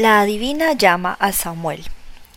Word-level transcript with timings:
La 0.00 0.22
adivina 0.22 0.72
llama 0.72 1.18
a 1.20 1.30
Samuel. 1.30 1.84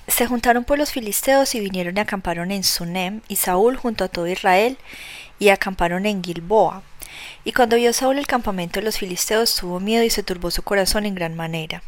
Se 0.09 0.27
juntaron 0.27 0.65
por 0.65 0.77
los 0.77 0.91
filisteos 0.91 1.55
y 1.55 1.61
vinieron 1.61 1.95
y 1.95 2.01
acamparon 2.01 2.51
en 2.51 2.61
Sunem, 2.61 3.21
y 3.29 3.37
Saúl 3.37 3.77
junto 3.77 4.03
a 4.03 4.09
todo 4.09 4.27
Israel, 4.27 4.77
y 5.39 5.47
acamparon 5.47 6.05
en 6.05 6.21
Gilboa. 6.21 6.83
Y 7.45 7.53
cuando 7.53 7.77
vio 7.77 7.93
Saúl 7.93 8.17
el 8.17 8.27
campamento 8.27 8.81
de 8.81 8.85
los 8.85 8.97
filisteos, 8.97 9.55
tuvo 9.55 9.79
miedo 9.79 10.03
y 10.03 10.09
se 10.09 10.23
turbó 10.23 10.51
su 10.51 10.61
corazón 10.61 11.05
en 11.05 11.15
gran 11.15 11.35
manera. 11.35 11.83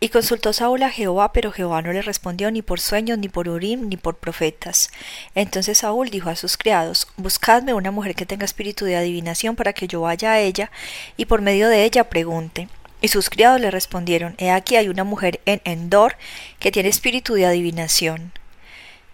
Y 0.00 0.10
consultó 0.10 0.52
Saúl 0.52 0.82
a 0.82 0.90
Jehová, 0.90 1.32
pero 1.32 1.50
Jehová 1.50 1.80
no 1.80 1.94
le 1.94 2.02
respondió 2.02 2.50
ni 2.50 2.60
por 2.60 2.78
sueños, 2.78 3.16
ni 3.16 3.30
por 3.30 3.48
Urim, 3.48 3.88
ni 3.88 3.96
por 3.96 4.18
profetas. 4.18 4.90
Entonces 5.34 5.78
Saúl 5.78 6.10
dijo 6.10 6.28
a 6.28 6.36
sus 6.36 6.58
criados, 6.58 7.08
Buscadme 7.16 7.72
una 7.72 7.90
mujer 7.90 8.14
que 8.14 8.26
tenga 8.26 8.44
espíritu 8.44 8.84
de 8.84 8.98
adivinación 8.98 9.56
para 9.56 9.72
que 9.72 9.88
yo 9.88 10.02
vaya 10.02 10.32
a 10.32 10.40
ella, 10.40 10.70
y 11.16 11.24
por 11.24 11.40
medio 11.40 11.70
de 11.70 11.84
ella 11.84 12.10
pregunte. 12.10 12.68
Y 13.00 13.08
sus 13.08 13.30
criados 13.30 13.60
le 13.60 13.70
respondieron, 13.70 14.34
He 14.38 14.50
aquí 14.50 14.76
hay 14.76 14.88
una 14.88 15.04
mujer 15.04 15.40
en 15.46 15.60
Endor 15.64 16.16
que 16.58 16.72
tiene 16.72 16.88
espíritu 16.88 17.34
de 17.34 17.46
adivinación. 17.46 18.32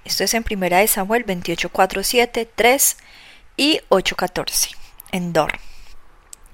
Esto 0.05 0.25
es 0.25 0.35
en 0.35 0.45
primera 0.45 0.79
de 0.79 0.89
Samuel 0.89 1.25
28, 1.25 1.71
4, 1.71 2.03
7, 2.03 2.49
3 2.55 2.97
y 3.57 3.81
8, 3.89 4.17
14. 4.17 4.71
Endor. 5.13 5.59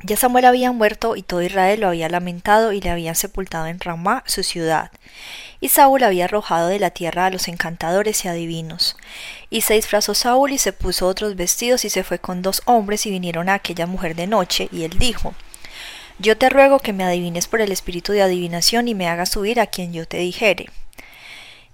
Ya 0.03 0.17
Samuel 0.17 0.47
había 0.47 0.73
muerto 0.73 1.15
y 1.15 1.23
todo 1.23 1.43
Israel 1.43 1.81
lo 1.81 1.89
había 1.89 2.09
lamentado 2.09 2.73
y 2.73 2.81
le 2.81 2.89
habían 2.89 3.15
sepultado 3.15 3.67
en 3.67 3.81
Ramá, 3.81 4.25
su 4.27 4.43
ciudad. 4.43 4.91
Y 5.61 5.69
Saúl 5.69 6.03
había 6.05 6.25
arrojado 6.25 6.69
de 6.69 6.79
la 6.79 6.91
tierra 6.91 7.27
a 7.27 7.31
los 7.31 7.49
encantadores 7.49 8.25
y 8.25 8.29
adivinos. 8.29 8.97
Y 9.51 9.61
se 9.61 9.75
disfrazó 9.75 10.15
Saúl 10.15 10.53
y 10.53 10.59
se 10.59 10.73
puso 10.73 11.07
otros 11.07 11.37
vestidos 11.37 11.85
y 11.85 11.91
se 11.91 12.03
fue 12.03 12.19
con 12.19 12.41
dos 12.41 12.63
hombres 12.65 13.05
y 13.05 13.11
vinieron 13.11 13.51
a 13.51 13.55
aquella 13.55 13.87
mujer 13.87 14.15
de 14.15 14.27
noche, 14.27 14.69
y 14.73 14.85
él 14.85 14.99
dijo, 14.99 15.35
yo 16.21 16.37
te 16.37 16.51
ruego 16.51 16.79
que 16.79 16.93
me 16.93 17.05
adivines 17.05 17.49
por 17.49 17.63
el 17.63 17.73
espíritu 17.73 18.13
de 18.13 18.23
adivinación 18.23 18.89
y 18.89 18.95
me 18.95 19.09
hagas 19.09 19.31
subir 19.31 19.59
a 19.59 19.67
quien 19.67 19.93
yo 19.93 20.07
te 20.07 20.19
dijere. 20.19 20.69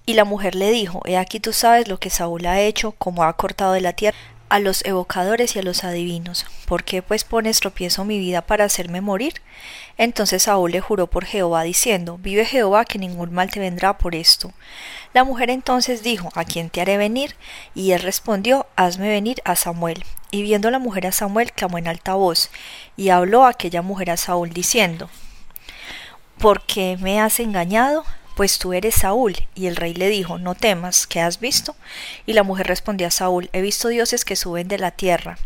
Y 0.06 0.14
la 0.14 0.24
mujer 0.24 0.54
le 0.54 0.70
dijo, 0.70 1.02
He 1.04 1.16
aquí 1.16 1.40
tú 1.40 1.52
sabes 1.52 1.88
lo 1.88 1.98
que 1.98 2.10
Saúl 2.10 2.46
ha 2.46 2.60
hecho, 2.60 2.92
como 2.92 3.24
ha 3.24 3.32
cortado 3.36 3.72
de 3.72 3.80
la 3.80 3.94
tierra 3.94 4.16
a 4.48 4.58
los 4.60 4.84
evocadores 4.84 5.56
y 5.56 5.58
a 5.58 5.62
los 5.62 5.84
adivinos. 5.84 6.46
¿Por 6.66 6.84
qué 6.84 7.02
pues 7.02 7.24
pones 7.24 7.60
tropiezo 7.60 8.04
mi 8.04 8.18
vida 8.18 8.42
para 8.42 8.64
hacerme 8.64 9.00
morir? 9.00 9.34
Entonces 9.98 10.44
Saúl 10.44 10.72
le 10.72 10.80
juró 10.80 11.06
por 11.06 11.24
Jehová, 11.24 11.62
diciendo, 11.62 12.18
Vive 12.18 12.44
Jehová, 12.44 12.84
que 12.84 12.98
ningún 12.98 13.32
mal 13.32 13.50
te 13.50 13.60
vendrá 13.60 13.98
por 13.98 14.14
esto. 14.14 14.52
La 15.12 15.24
mujer 15.24 15.50
entonces 15.50 16.02
dijo, 16.02 16.30
¿A 16.34 16.44
quién 16.44 16.70
te 16.70 16.80
haré 16.80 16.96
venir? 16.96 17.34
Y 17.74 17.92
él 17.92 18.00
respondió, 18.00 18.66
Hazme 18.76 19.08
venir 19.08 19.40
a 19.44 19.56
Samuel. 19.56 20.04
Y 20.30 20.42
viendo 20.42 20.70
la 20.70 20.78
mujer 20.78 21.06
a 21.06 21.12
Samuel, 21.12 21.52
clamó 21.52 21.78
en 21.78 21.88
alta 21.88 22.14
voz, 22.14 22.50
y 22.96 23.08
habló 23.08 23.44
aquella 23.44 23.82
mujer 23.82 24.10
a 24.10 24.16
Saúl, 24.16 24.50
diciendo, 24.50 25.08
¿Por 26.38 26.62
qué 26.62 26.98
me 27.00 27.20
has 27.20 27.40
engañado? 27.40 28.04
Pues 28.36 28.58
tú 28.58 28.74
eres 28.74 28.94
Saúl. 28.94 29.34
Y 29.54 29.66
el 29.66 29.76
rey 29.76 29.94
le 29.94 30.08
dijo, 30.10 30.38
No 30.38 30.54
temas, 30.54 31.06
¿qué 31.06 31.20
has 31.20 31.40
visto? 31.40 31.74
Y 32.26 32.34
la 32.34 32.42
mujer 32.42 32.66
respondió 32.66 33.08
a 33.08 33.10
Saúl, 33.10 33.48
He 33.54 33.62
visto 33.62 33.88
dioses 33.88 34.26
que 34.26 34.36
suben 34.36 34.68
de 34.68 34.78
la 34.78 34.90
tierra. 34.90 35.38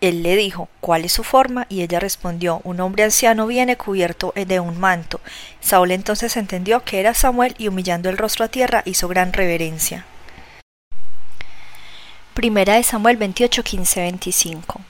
Él 0.00 0.22
le 0.22 0.36
dijo, 0.36 0.68
¿cuál 0.80 1.04
es 1.04 1.12
su 1.12 1.24
forma? 1.24 1.66
Y 1.70 1.80
ella 1.80 1.98
respondió, 1.98 2.60
un 2.64 2.80
hombre 2.80 3.04
anciano 3.04 3.46
viene 3.46 3.78
cubierto 3.78 4.34
de 4.36 4.60
un 4.60 4.78
manto. 4.78 5.18
Saúl 5.60 5.92
entonces 5.92 6.36
entendió 6.36 6.84
que 6.84 7.00
era 7.00 7.14
Samuel 7.14 7.54
y 7.56 7.68
humillando 7.68 8.10
el 8.10 8.18
rostro 8.18 8.44
a 8.44 8.48
tierra 8.48 8.82
hizo 8.84 9.08
gran 9.08 9.32
reverencia. 9.32 10.04
Primera 12.34 12.74
de 12.74 12.82
Samuel 12.82 13.16
28, 13.16 13.62
15, 13.62 14.00
25. 14.02 14.80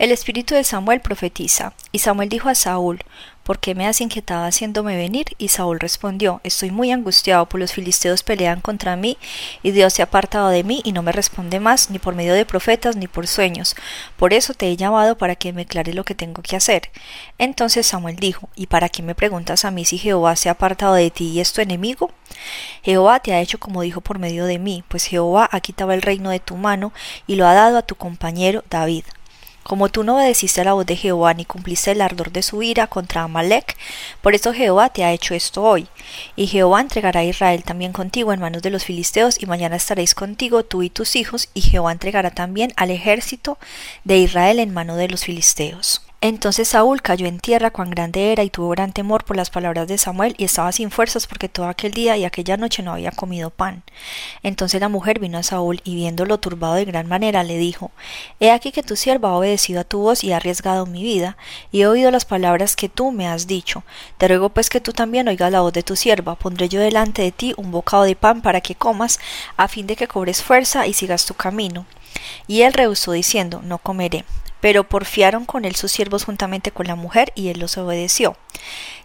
El 0.00 0.12
espíritu 0.12 0.54
de 0.54 0.64
Samuel 0.64 1.02
profetiza, 1.02 1.74
y 1.92 1.98
Samuel 1.98 2.30
dijo 2.30 2.48
a 2.48 2.54
Saúl, 2.54 3.04
¿por 3.44 3.58
qué 3.58 3.74
me 3.74 3.86
has 3.86 4.00
inquietado 4.00 4.46
haciéndome 4.46 4.96
venir? 4.96 5.26
Y 5.36 5.48
Saúl 5.48 5.78
respondió, 5.78 6.40
Estoy 6.42 6.70
muy 6.70 6.90
angustiado, 6.90 7.44
por 7.44 7.60
los 7.60 7.74
filisteos 7.74 8.22
pelean 8.22 8.62
contra 8.62 8.96
mí, 8.96 9.18
y 9.62 9.72
Dios 9.72 9.92
se 9.92 10.00
ha 10.00 10.06
apartado 10.06 10.48
de 10.48 10.64
mí 10.64 10.80
y 10.86 10.92
no 10.92 11.02
me 11.02 11.12
responde 11.12 11.60
más, 11.60 11.90
ni 11.90 11.98
por 11.98 12.14
medio 12.14 12.32
de 12.32 12.46
profetas, 12.46 12.96
ni 12.96 13.08
por 13.08 13.26
sueños. 13.26 13.76
Por 14.16 14.32
eso 14.32 14.54
te 14.54 14.68
he 14.68 14.76
llamado 14.78 15.18
para 15.18 15.36
que 15.36 15.52
me 15.52 15.62
aclare 15.62 15.92
lo 15.92 16.06
que 16.06 16.14
tengo 16.14 16.40
que 16.40 16.56
hacer. 16.56 16.88
Entonces 17.36 17.86
Samuel 17.86 18.16
dijo, 18.16 18.48
¿Y 18.56 18.68
para 18.68 18.88
qué 18.88 19.02
me 19.02 19.14
preguntas 19.14 19.66
a 19.66 19.70
mí 19.70 19.84
si 19.84 19.98
Jehová 19.98 20.34
se 20.34 20.48
ha 20.48 20.52
apartado 20.52 20.94
de 20.94 21.10
ti 21.10 21.28
y 21.28 21.40
es 21.40 21.52
tu 21.52 21.60
enemigo? 21.60 22.10
Jehová 22.82 23.20
te 23.20 23.34
ha 23.34 23.42
hecho 23.42 23.60
como 23.60 23.82
dijo 23.82 24.00
por 24.00 24.18
medio 24.18 24.46
de 24.46 24.58
mí, 24.58 24.82
pues 24.88 25.04
Jehová 25.04 25.46
ha 25.52 25.60
quitado 25.60 25.92
el 25.92 26.00
reino 26.00 26.30
de 26.30 26.40
tu 26.40 26.56
mano 26.56 26.94
y 27.26 27.34
lo 27.34 27.46
ha 27.46 27.52
dado 27.52 27.76
a 27.76 27.82
tu 27.82 27.96
compañero 27.96 28.64
David. 28.70 29.04
Como 29.62 29.88
tú 29.88 30.04
no 30.04 30.16
obedeciste 30.16 30.64
la 30.64 30.72
voz 30.72 30.86
de 30.86 30.96
Jehová 30.96 31.34
ni 31.34 31.44
cumpliste 31.44 31.92
el 31.92 32.00
ardor 32.00 32.32
de 32.32 32.42
su 32.42 32.62
ira 32.62 32.86
contra 32.86 33.22
Amalek, 33.22 33.76
por 34.22 34.34
eso 34.34 34.52
Jehová 34.52 34.88
te 34.88 35.04
ha 35.04 35.12
hecho 35.12 35.34
esto 35.34 35.62
hoy. 35.62 35.86
Y 36.34 36.46
Jehová 36.46 36.80
entregará 36.80 37.20
a 37.20 37.24
Israel 37.24 37.62
también 37.62 37.92
contigo 37.92 38.32
en 38.32 38.40
manos 38.40 38.62
de 38.62 38.70
los 38.70 38.84
filisteos, 38.84 39.40
y 39.40 39.46
mañana 39.46 39.76
estaréis 39.76 40.14
contigo 40.14 40.64
tú 40.64 40.82
y 40.82 40.90
tus 40.90 41.14
hijos, 41.14 41.50
y 41.54 41.60
Jehová 41.60 41.92
entregará 41.92 42.30
también 42.30 42.72
al 42.76 42.90
ejército 42.90 43.58
de 44.04 44.18
Israel 44.18 44.58
en 44.58 44.74
mano 44.74 44.96
de 44.96 45.08
los 45.08 45.24
filisteos. 45.24 46.02
Entonces 46.22 46.68
Saúl 46.68 47.00
cayó 47.00 47.26
en 47.26 47.40
tierra 47.40 47.70
cuán 47.70 47.88
grande 47.88 48.30
era 48.30 48.42
y 48.42 48.50
tuvo 48.50 48.68
gran 48.68 48.92
temor 48.92 49.24
por 49.24 49.38
las 49.38 49.48
palabras 49.48 49.88
de 49.88 49.96
Samuel 49.96 50.34
y 50.36 50.44
estaba 50.44 50.70
sin 50.70 50.90
fuerzas 50.90 51.26
porque 51.26 51.48
todo 51.48 51.66
aquel 51.66 51.92
día 51.92 52.14
y 52.18 52.26
aquella 52.26 52.58
noche 52.58 52.82
no 52.82 52.92
había 52.92 53.10
comido 53.10 53.48
pan. 53.48 53.82
Entonces 54.42 54.82
la 54.82 54.90
mujer 54.90 55.18
vino 55.18 55.38
a 55.38 55.42
Saúl 55.42 55.80
y 55.82 55.94
viéndolo 55.94 56.38
turbado 56.38 56.74
de 56.74 56.84
gran 56.84 57.08
manera 57.08 57.42
le 57.42 57.56
dijo 57.56 57.90
He 58.38 58.50
aquí 58.50 58.70
que 58.70 58.82
tu 58.82 58.96
sierva 58.96 59.30
ha 59.30 59.36
obedecido 59.36 59.80
a 59.80 59.84
tu 59.84 60.00
voz 60.00 60.22
y 60.22 60.32
ha 60.32 60.36
arriesgado 60.36 60.84
mi 60.84 61.02
vida 61.02 61.38
y 61.72 61.80
he 61.80 61.86
oído 61.86 62.10
las 62.10 62.26
palabras 62.26 62.76
que 62.76 62.90
tú 62.90 63.12
me 63.12 63.26
has 63.26 63.46
dicho. 63.46 63.82
Te 64.18 64.28
ruego 64.28 64.50
pues 64.50 64.68
que 64.68 64.82
tú 64.82 64.92
también 64.92 65.26
oigas 65.26 65.50
la 65.50 65.62
voz 65.62 65.72
de 65.72 65.82
tu 65.82 65.96
sierva. 65.96 66.34
Pondré 66.34 66.68
yo 66.68 66.82
delante 66.82 67.22
de 67.22 67.32
ti 67.32 67.54
un 67.56 67.70
bocado 67.70 68.02
de 68.02 68.14
pan 68.14 68.42
para 68.42 68.60
que 68.60 68.74
comas 68.74 69.20
a 69.56 69.68
fin 69.68 69.86
de 69.86 69.96
que 69.96 70.06
cobres 70.06 70.42
fuerza 70.42 70.86
y 70.86 70.92
sigas 70.92 71.24
tu 71.24 71.32
camino. 71.32 71.86
Y 72.46 72.60
él 72.60 72.74
rehusó 72.74 73.12
diciendo 73.12 73.62
No 73.64 73.78
comeré. 73.78 74.26
Pero 74.60 74.84
porfiaron 74.84 75.44
con 75.44 75.64
él 75.64 75.74
sus 75.76 75.92
siervos 75.92 76.24
juntamente 76.24 76.70
con 76.70 76.86
la 76.86 76.96
mujer, 76.96 77.32
y 77.34 77.48
él 77.48 77.60
los 77.60 77.78
obedeció. 77.78 78.36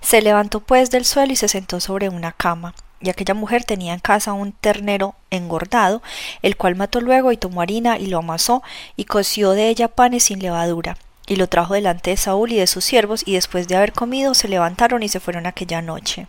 Se 0.02 0.22
levantó 0.22 0.60
pues 0.60 0.90
del 0.90 1.06
suelo 1.06 1.34
y 1.34 1.36
se 1.36 1.48
sentó 1.48 1.80
sobre 1.80 2.10
una 2.10 2.32
cama. 2.32 2.76
Y 3.02 3.10
aquella 3.10 3.34
mujer 3.34 3.64
tenía 3.64 3.94
en 3.94 4.00
casa 4.00 4.34
un 4.34 4.52
ternero 4.52 5.16
engordado, 5.30 6.02
el 6.42 6.58
cual 6.58 6.76
mató 6.76 7.02
luego 7.02 7.32
y 7.32 7.38
tomó 7.38 7.62
harina 7.62 7.98
y 8.00 8.08
lo 8.08 8.20
amasó, 8.20 8.64
y 8.96 9.06
coció 9.06 9.52
de 9.52 9.70
ella 9.70 9.88
panes 9.88 10.24
sin 10.24 10.40
levadura. 10.40 10.98
Y 11.28 11.38
lo 11.38 11.48
trajo 11.48 11.74
delante 11.74 12.12
de 12.12 12.18
Saúl 12.18 12.52
y 12.52 12.58
de 12.58 12.68
sus 12.68 12.86
siervos, 12.86 13.24
y 13.26 13.34
después 13.34 13.68
de 13.68 13.76
haber 13.76 13.94
comido 13.94 14.34
se 14.34 14.48
levantaron 14.48 15.04
y 15.04 15.10
se 15.10 15.20
fueron 15.20 15.46
aquella 15.46 15.82
noche. 15.82 16.28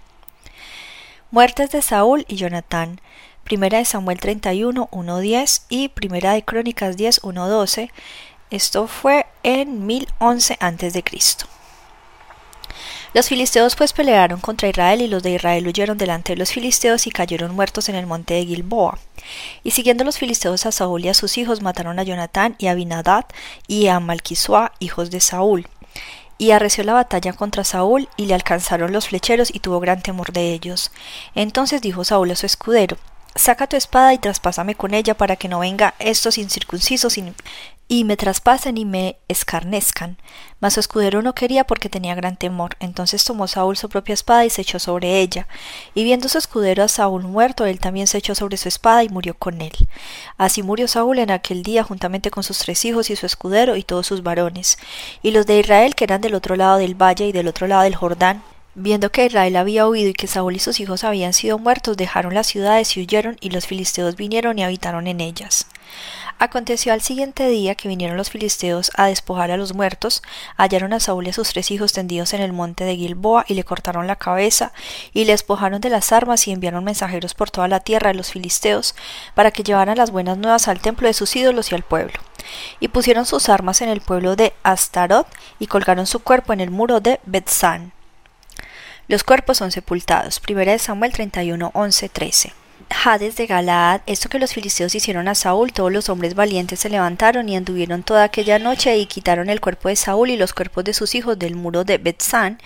Muertes 1.31 1.71
de 1.71 1.83
Saúl 1.83 2.25
y 2.29 2.37
Jonatán. 2.37 3.01
Primera 3.45 3.79
de 3.79 3.85
Samuel 3.85 4.19
31, 4.19 4.89
1.10 4.91 5.63
y 5.69 5.89
Primera 5.89 6.33
de 6.33 6.45
Crónicas 6.45 6.97
10, 6.97 7.23
1.12 7.23 7.91
esto 8.51 8.87
fue 8.87 9.27
en 9.43 9.87
1011 9.87 10.57
a.C. 10.61 11.05
Los 13.17 13.29
filisteos 13.29 13.77
pues 13.77 13.93
pelearon 13.93 14.41
contra 14.41 14.69
Israel 14.69 15.01
y 15.01 15.09
los 15.09 15.23
de 15.23 15.31
Israel 15.31 15.67
huyeron 15.67 15.97
delante 15.97 16.35
de 16.35 16.39
los 16.39 16.53
filisteos 16.53 17.07
y 17.07 17.11
cayeron 17.11 17.55
muertos 17.55 17.89
en 17.89 17.95
el 17.95 18.07
monte 18.07 18.35
de 18.35 18.45
Gilboa. 18.45 18.99
Y 19.65 19.71
siguiendo 19.71 20.05
los 20.05 20.19
filisteos 20.19 20.67
a 20.67 20.73
Saúl 20.73 21.05
y 21.05 21.09
a 21.09 21.15
sus 21.15 21.39
hijos 21.39 21.63
mataron 21.63 21.99
a 21.99 22.03
Jonatán 22.03 22.57
y 22.59 22.67
a 22.67 22.73
Abinadad 22.73 23.25
y 23.67 23.87
a 23.87 24.01
Malquisua, 24.01 24.73
hijos 24.81 25.11
de 25.11 25.21
Saúl. 25.21 25.67
Y 26.37 26.51
arreció 26.51 26.85
la 26.85 26.93
batalla 26.93 27.33
contra 27.33 27.65
Saúl 27.65 28.09
y 28.19 28.27
le 28.27 28.35
alcanzaron 28.35 28.93
los 28.93 29.09
flecheros 29.09 29.49
y 29.51 29.61
tuvo 29.61 29.81
gran 29.81 30.03
temor 30.03 30.33
de 30.33 30.53
ellos. 30.53 30.93
Entonces 31.35 31.81
dijo 31.81 32.05
Saúl 32.05 32.31
a 32.33 32.37
su 32.37 32.45
escudero, 32.45 32.99
Saca 33.37 33.67
tu 33.67 33.77
espada 33.77 34.15
y 34.15 34.19
traspásame 34.19 34.75
con 34.75 34.95
ella 34.95 35.15
para 35.15 35.37
que 35.37 35.49
no 35.49 35.59
venga 35.59 35.95
estos 35.99 36.39
incircuncisos 36.39 37.19
y 37.89 38.05
me 38.05 38.17
traspasen 38.17 38.79
y 38.79 38.85
me 38.85 39.19
escarnezcan. 39.29 40.17
Mas 40.61 40.75
su 40.75 40.81
escudero 40.81 41.23
no 41.23 41.35
quería 41.35 41.65
porque 41.65 41.89
tenía 41.89 42.15
gran 42.15 42.37
temor. 42.37 42.77
Entonces 42.81 43.25
tomó 43.25 43.47
Saúl 43.47 43.77
su 43.77 43.89
propia 43.89 44.15
espada 44.15 44.45
y 44.45 44.51
se 44.51 44.63
echó 44.63 44.79
sobre 44.79 45.21
ella. 45.21 45.47
Y 45.95 46.03
viendo 46.03 46.29
su 46.29 46.39
escudero 46.39 46.83
a 46.83 46.89
Saúl 46.89 47.23
muerto, 47.23 47.65
él 47.65 47.79
también 47.79 48.07
se 48.07 48.19
echó 48.19 48.35
sobre 48.35 48.57
su 48.57 48.69
espada 48.69 49.05
y 49.05 49.09
murió 49.09 49.35
con 49.35 49.61
él. 49.61 49.73
Así 50.37 50.63
murió 50.63 50.89
Saúl 50.89 51.19
en 51.21 51.31
aquel 51.31 51.63
día 51.63 51.85
juntamente 51.85 52.31
con 52.31 52.43
sus 52.43 52.59
tres 52.59 52.85
hijos 52.85 53.11
y 53.11 53.17
su 53.17 53.27
escudero 53.27 53.77
y 53.77 53.85
todos 53.85 54.07
sus 54.07 54.23
varones. 54.23 54.79
Y 55.23 55.31
los 55.31 55.47
de 55.47 55.61
Israel 55.61 55.95
que 55.95 56.05
eran 56.05 56.21
del 56.21 56.35
otro 56.35 56.57
lado 56.57 56.79
del 56.79 57.01
valle 57.01 57.27
y 57.27 57.33
del 57.33 57.49
otro 57.49 57.67
lado 57.67 57.83
del 57.83 57.95
Jordán, 57.95 58.43
Viendo 58.79 59.11
que 59.11 59.25
Israel 59.25 59.57
había 59.57 59.89
huido 59.89 60.11
y 60.11 60.13
que 60.13 60.27
Saúl 60.27 60.55
y 60.55 60.59
sus 60.59 60.81
hijos 60.81 61.03
habían 61.03 61.33
sido 61.33 61.59
muertos, 61.59 61.97
dejaron 61.97 62.35
las 62.35 62.47
ciudades 62.47 62.95
y 62.95 63.01
huyeron, 63.01 63.39
y 63.41 63.49
los 63.49 63.67
filisteos 63.67 64.17
vinieron 64.17 64.59
y 64.59 64.65
habitaron 64.65 65.07
en 65.07 65.23
ellas. 65.23 65.67
Aconteció 66.39 66.93
al 66.93 67.01
siguiente 67.01 67.49
día 67.49 67.75
que 67.75 67.89
vinieron 67.89 68.19
los 68.19 68.29
filisteos 68.29 68.91
a 68.95 69.07
despojar 69.07 69.51
a 69.51 69.57
los 69.57 69.73
muertos, 69.73 70.23
hallaron 70.59 70.93
a 70.93 71.01
Saúl 71.01 71.27
y 71.27 71.31
a 71.31 71.33
sus 71.33 71.49
tres 71.49 71.71
hijos 71.71 71.95
tendidos 71.95 72.35
en 72.35 72.43
el 72.43 72.53
monte 72.53 72.85
de 72.85 72.95
Gilboa 72.95 73.47
y 73.49 73.55
le 73.55 73.65
cortaron 73.65 74.07
la 74.07 74.17
cabeza 74.17 74.73
y 75.15 75.25
le 75.25 75.33
despojaron 75.33 75.81
de 75.81 75.89
las 75.89 76.13
armas 76.13 76.47
y 76.47 76.53
enviaron 76.53 76.85
mensajeros 76.85 77.33
por 77.33 77.51
toda 77.51 77.69
la 77.69 77.81
tierra 77.81 78.09
de 78.09 78.19
los 78.19 78.33
filisteos 78.33 78.95
para 79.35 79.51
que 79.51 79.63
llevaran 79.63 79.97
las 79.97 80.11
buenas 80.11 80.37
nuevas 80.37 80.69
al 80.69 80.81
templo 80.81 81.09
de 81.09 81.15
sus 81.15 81.35
ídolos 81.37 81.73
y 81.73 81.75
al 81.75 81.83
pueblo. 81.83 82.21
Y 82.81 82.89
pusieron 82.89 83.25
sus 83.25 83.49
armas 83.49 83.81
en 83.81 83.89
el 83.89 84.03
pueblo 84.03 84.37
de 84.37 84.53
Astarot 84.63 85.27
y 85.59 85.69
colgaron 85.69 86.07
su 86.07 86.21
cuerpo 86.21 86.53
en 86.53 86.61
el 86.61 86.71
muro 86.71 87.01
de 87.01 87.19
Betzán. 87.25 87.93
Los 89.09 89.25
cuerpos 89.25 89.57
son 89.57 89.73
sepultados. 89.73 90.39
Primera 90.41 90.73
de 90.73 90.79
Samuel 90.79 91.13
31, 91.13 91.71
11, 91.73 92.09
13. 92.11 92.66
Hades 93.09 93.37
de 93.37 93.47
Galaad, 93.47 94.01
esto 94.07 94.29
que 94.29 94.41
los 94.41 94.53
filisteos 94.53 94.93
hicieron 94.97 95.29
a 95.29 95.37
Saúl, 95.37 95.73
todos 95.73 95.93
los 95.93 96.09
hombres 96.09 96.35
valientes 96.35 96.81
se 96.81 96.91
levantaron 96.91 97.49
y 97.49 97.57
anduvieron 97.57 98.03
toda 98.03 98.25
aquella 98.25 98.59
noche 98.59 98.99
y 98.99 99.07
quitaron 99.07 99.49
el 99.49 99.61
cuerpo 99.61 99.89
de 99.89 99.95
Saúl 99.95 100.31
y 100.31 100.37
los 100.37 100.53
cuerpos 100.53 100.83
de 100.83 100.93
sus 100.93 101.15
hijos 101.15 101.39
del 101.39 101.55
muro 101.55 101.85
de 101.85 101.99
Betzán, 101.99 102.61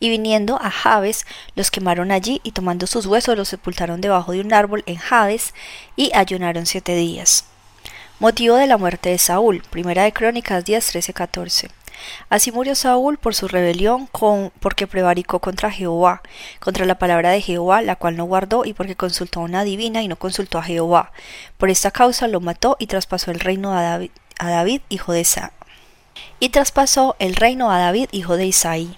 y 0.00 0.08
viniendo 0.08 0.58
a 0.58 0.70
Jabes, 0.70 1.26
los 1.54 1.70
quemaron 1.70 2.12
allí 2.12 2.40
y 2.44 2.52
tomando 2.52 2.86
sus 2.86 3.04
huesos 3.04 3.36
los 3.36 3.48
sepultaron 3.48 4.00
debajo 4.00 4.32
de 4.32 4.40
un 4.40 4.54
árbol 4.54 4.84
en 4.86 4.96
Jabes 4.96 5.52
y 5.96 6.10
ayunaron 6.14 6.64
siete 6.64 6.96
días. 6.96 7.44
Motivo 8.20 8.56
de 8.56 8.66
la 8.66 8.78
muerte 8.78 9.10
de 9.10 9.18
Saúl, 9.18 9.62
primera 9.68 10.04
de 10.04 10.14
Crónicas 10.14 10.64
10, 10.64 10.86
13, 10.86 11.12
14. 11.12 11.68
Así 12.28 12.52
murió 12.52 12.74
Saúl 12.74 13.18
por 13.18 13.34
su 13.34 13.48
rebelión, 13.48 14.06
con, 14.06 14.52
porque 14.60 14.86
prevaricó 14.86 15.38
contra 15.38 15.70
Jehová, 15.70 16.22
contra 16.60 16.84
la 16.84 16.98
palabra 16.98 17.30
de 17.30 17.40
Jehová, 17.40 17.82
la 17.82 17.96
cual 17.96 18.16
no 18.16 18.24
guardó, 18.24 18.64
y 18.64 18.72
porque 18.72 18.96
consultó 18.96 19.40
a 19.40 19.44
una 19.44 19.64
divina 19.64 20.02
y 20.02 20.08
no 20.08 20.16
consultó 20.16 20.58
a 20.58 20.62
Jehová. 20.62 21.12
Por 21.58 21.70
esta 21.70 21.90
causa 21.90 22.28
lo 22.28 22.40
mató 22.40 22.76
y 22.78 22.86
traspasó 22.86 23.30
el 23.30 23.40
reino 23.40 23.72
a 23.72 24.00
David, 24.38 24.80
hijo 24.88 25.12
de 25.12 25.20
Isaí. 25.20 25.50
Y 26.40 26.50
traspasó 26.50 27.16
el 27.18 27.36
reino 27.36 27.70
a 27.70 27.78
David, 27.78 28.08
hijo 28.12 28.36
de 28.36 28.46
Isaí. 28.46 28.96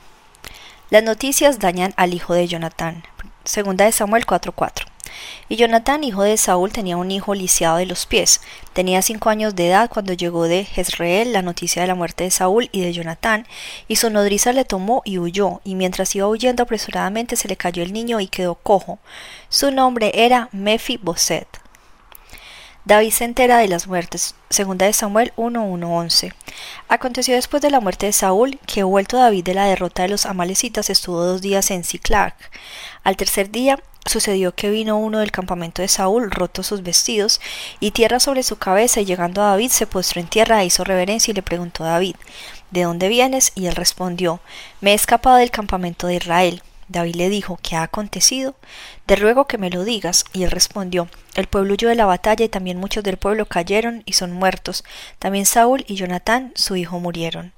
Las 0.91 1.03
noticias 1.03 1.59
dañan 1.59 1.95
al 1.97 2.15
hijo 2.15 2.35
de 2.35 2.47
Jonatán. 2.47 3.03
Segunda 3.45 3.85
de 3.85 3.93
Samuel 3.93 4.27
4:4. 4.27 4.96
Y 5.49 5.57
Jonatán, 5.57 6.05
hijo 6.05 6.23
de 6.23 6.37
Saúl, 6.37 6.73
tenía 6.73 6.97
un 6.97 7.11
hijo 7.11 7.35
lisiado 7.35 7.77
de 7.77 7.87
los 7.87 8.07
pies. 8.07 8.41
Tenía 8.73 9.03
cinco 9.03 9.31
años 9.31 9.55
de 9.55 9.69
edad 9.69 9.91
cuando 9.91 10.13
llegó 10.13 10.45
de 10.45 10.65
Jezreel 10.65 11.33
la 11.33 11.43
noticia 11.43 11.83
de 11.83 11.89
la 11.89 11.95
muerte 11.95 12.25
de 12.25 12.31
Saúl 12.31 12.69
y 12.73 12.81
de 12.81 12.93
Jonatán, 12.93 13.47
y 13.89 13.97
su 13.97 14.11
nodriza 14.11 14.53
le 14.53 14.65
tomó 14.65 15.03
y 15.05 15.19
huyó, 15.19 15.61
y 15.65 15.75
mientras 15.75 16.15
iba 16.15 16.29
huyendo 16.29 16.63
apresuradamente 16.63 17.37
se 17.37 17.49
le 17.49 17.57
cayó 17.57 17.83
el 17.83 17.93
niño 17.93 18.21
y 18.21 18.29
quedó 18.29 18.55
cojo. 18.57 18.99
Su 19.49 19.71
nombre 19.71 20.13
era 20.15 20.49
Mefi 20.53 20.97
Boset. 20.97 21.66
David 22.87 23.11
se 23.11 23.25
entera 23.25 23.59
de 23.59 23.67
las 23.67 23.89
muertes. 23.89 24.37
Segunda 24.49 24.87
de 24.87 24.93
Samuel 24.93 25.33
1.1.11. 25.37 26.33
Aconteció 26.89 27.35
después 27.35 27.61
de 27.61 27.71
la 27.71 27.81
muerte 27.81 28.07
de 28.07 28.13
Saúl 28.13 28.61
que, 28.65 28.85
vuelto 28.85 29.17
David 29.17 29.43
de 29.43 29.55
la 29.55 29.67
derrota 29.67 30.05
de 30.05 30.09
los 30.09 30.25
amalecitas, 30.25 30.89
estuvo 30.89 31.21
dos 31.21 31.43
días 31.43 31.73
en 31.73 31.83
Ciclag. 31.83 32.35
Al 33.03 33.17
tercer 33.17 33.51
día 33.51 33.79
Sucedió 34.07 34.55
que 34.55 34.71
vino 34.71 34.99
uno 34.99 35.19
del 35.19 35.33
campamento 35.33 35.83
de 35.83 35.89
Saúl, 35.89 36.31
roto 36.31 36.63
sus 36.63 36.85
vestidos, 36.85 37.41
y 37.81 37.91
tierra 37.91 38.21
sobre 38.21 38.45
su 38.45 38.57
cabeza, 38.57 39.01
y 39.01 39.05
llegando 39.05 39.43
a 39.43 39.49
David 39.49 39.71
se 39.71 39.89
postró 39.89 40.21
en 40.21 40.29
tierra 40.29 40.63
e 40.63 40.67
hizo 40.67 40.85
reverencia 40.85 41.33
y 41.33 41.35
le 41.35 41.43
preguntó 41.43 41.83
a 41.83 41.89
David, 41.89 42.15
¿De 42.71 42.85
dónde 42.85 43.09
vienes? 43.09 43.51
Y 43.57 43.67
él 43.67 43.75
respondió, 43.75 44.39
Me 44.81 44.93
he 44.93 44.95
escapado 44.95 45.39
del 45.39 45.51
campamento 45.51 46.07
de 46.07 46.15
Israel. 46.15 46.63
David 46.89 47.17
le 47.17 47.29
dijo, 47.29 47.59
¿qué 47.63 47.77
ha 47.77 47.83
acontecido? 47.83 48.55
Te 49.07 49.17
ruego 49.17 49.47
que 49.47 49.59
me 49.59 49.71
lo 49.71 49.85
digas. 49.85 50.25
Y 50.33 50.45
él 50.45 50.51
respondió, 50.51 51.09
El 51.35 51.47
pueblo 51.47 51.75
huyó 51.75 51.89
de 51.89 51.95
la 51.97 52.07
batalla 52.07 52.45
y 52.45 52.49
también 52.49 52.79
muchos 52.79 53.03
del 53.03 53.17
pueblo 53.17 53.47
cayeron 53.47 54.03
y 54.07 54.13
son 54.13 54.33
muertos. 54.33 54.85
También 55.19 55.47
Saúl 55.47 55.85
y 55.89 55.97
Jonatán, 55.97 56.53
su 56.55 56.77
hijo, 56.77 57.01
murieron. 57.01 57.53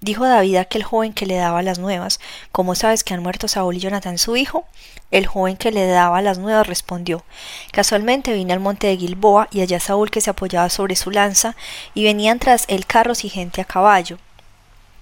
Dijo 0.00 0.24
David 0.24 0.56
a 0.56 0.60
aquel 0.62 0.82
joven 0.82 1.12
que 1.12 1.26
le 1.26 1.36
daba 1.36 1.62
las 1.62 1.78
nuevas, 1.78 2.20
¿Cómo 2.52 2.74
sabes 2.74 3.04
que 3.04 3.12
han 3.12 3.22
muerto 3.22 3.48
Saúl 3.48 3.76
y 3.76 3.80
Jonatán 3.80 4.16
su 4.16 4.36
hijo? 4.36 4.64
El 5.10 5.26
joven 5.26 5.56
que 5.56 5.72
le 5.72 5.86
daba 5.86 6.22
las 6.22 6.38
nuevas 6.38 6.66
respondió, 6.66 7.24
Casualmente 7.72 8.32
vine 8.32 8.52
al 8.52 8.60
monte 8.60 8.86
de 8.86 8.96
Gilboa 8.96 9.48
y 9.50 9.60
allá 9.60 9.80
Saúl 9.80 10.10
que 10.10 10.20
se 10.20 10.30
apoyaba 10.30 10.70
sobre 10.70 10.96
su 10.96 11.10
lanza, 11.10 11.56
y 11.92 12.04
venían 12.04 12.38
tras 12.38 12.64
él 12.68 12.86
carros 12.86 13.24
y 13.24 13.28
gente 13.28 13.60
a 13.60 13.64
caballo. 13.64 14.18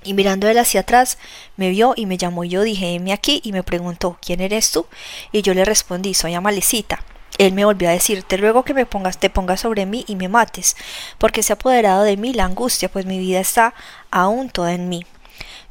Y 0.05 0.15
mirando 0.15 0.49
él 0.49 0.59
hacia 0.59 0.81
atrás, 0.81 1.19
me 1.57 1.71
vio 1.71 1.93
y 1.97 2.07
me 2.07 2.17
llamó 2.19 2.45
yo 2.45 2.63
dije, 2.63 2.95
heme 2.95 3.13
aquí, 3.13 3.41
y 3.45 3.53
me 3.53 3.63
preguntó, 3.63 4.19
¿quién 4.25 4.41
eres 4.41 4.71
tú? 4.71 4.87
Y 5.33 5.43
yo 5.43 5.55
le 5.55 5.65
respondí, 5.65 6.15
soy 6.15 6.35
Amalecita. 6.35 7.05
Él 7.37 7.53
me 7.53 7.65
volvió 7.65 7.89
a 7.89 7.93
decir, 7.93 8.23
te 8.23 8.37
ruego 8.37 8.65
que 8.65 8.75
me 8.75 8.87
pongas, 8.87 9.19
te 9.19 9.31
pongas 9.31 9.61
sobre 9.61 9.87
mí 9.87 10.05
y 10.09 10.17
me 10.17 10.29
mates, 10.29 10.77
porque 11.19 11.43
se 11.43 11.53
ha 11.53 11.55
apoderado 11.55 12.03
de 12.03 12.17
mí 12.17 12.33
la 12.33 12.45
angustia, 12.45 12.89
pues 12.89 13.07
mi 13.07 13.19
vida 13.19 13.39
está 13.39 13.75
aún 14.11 14.51
toda 14.51 14.73
en 14.73 14.89
mí. 14.89 15.07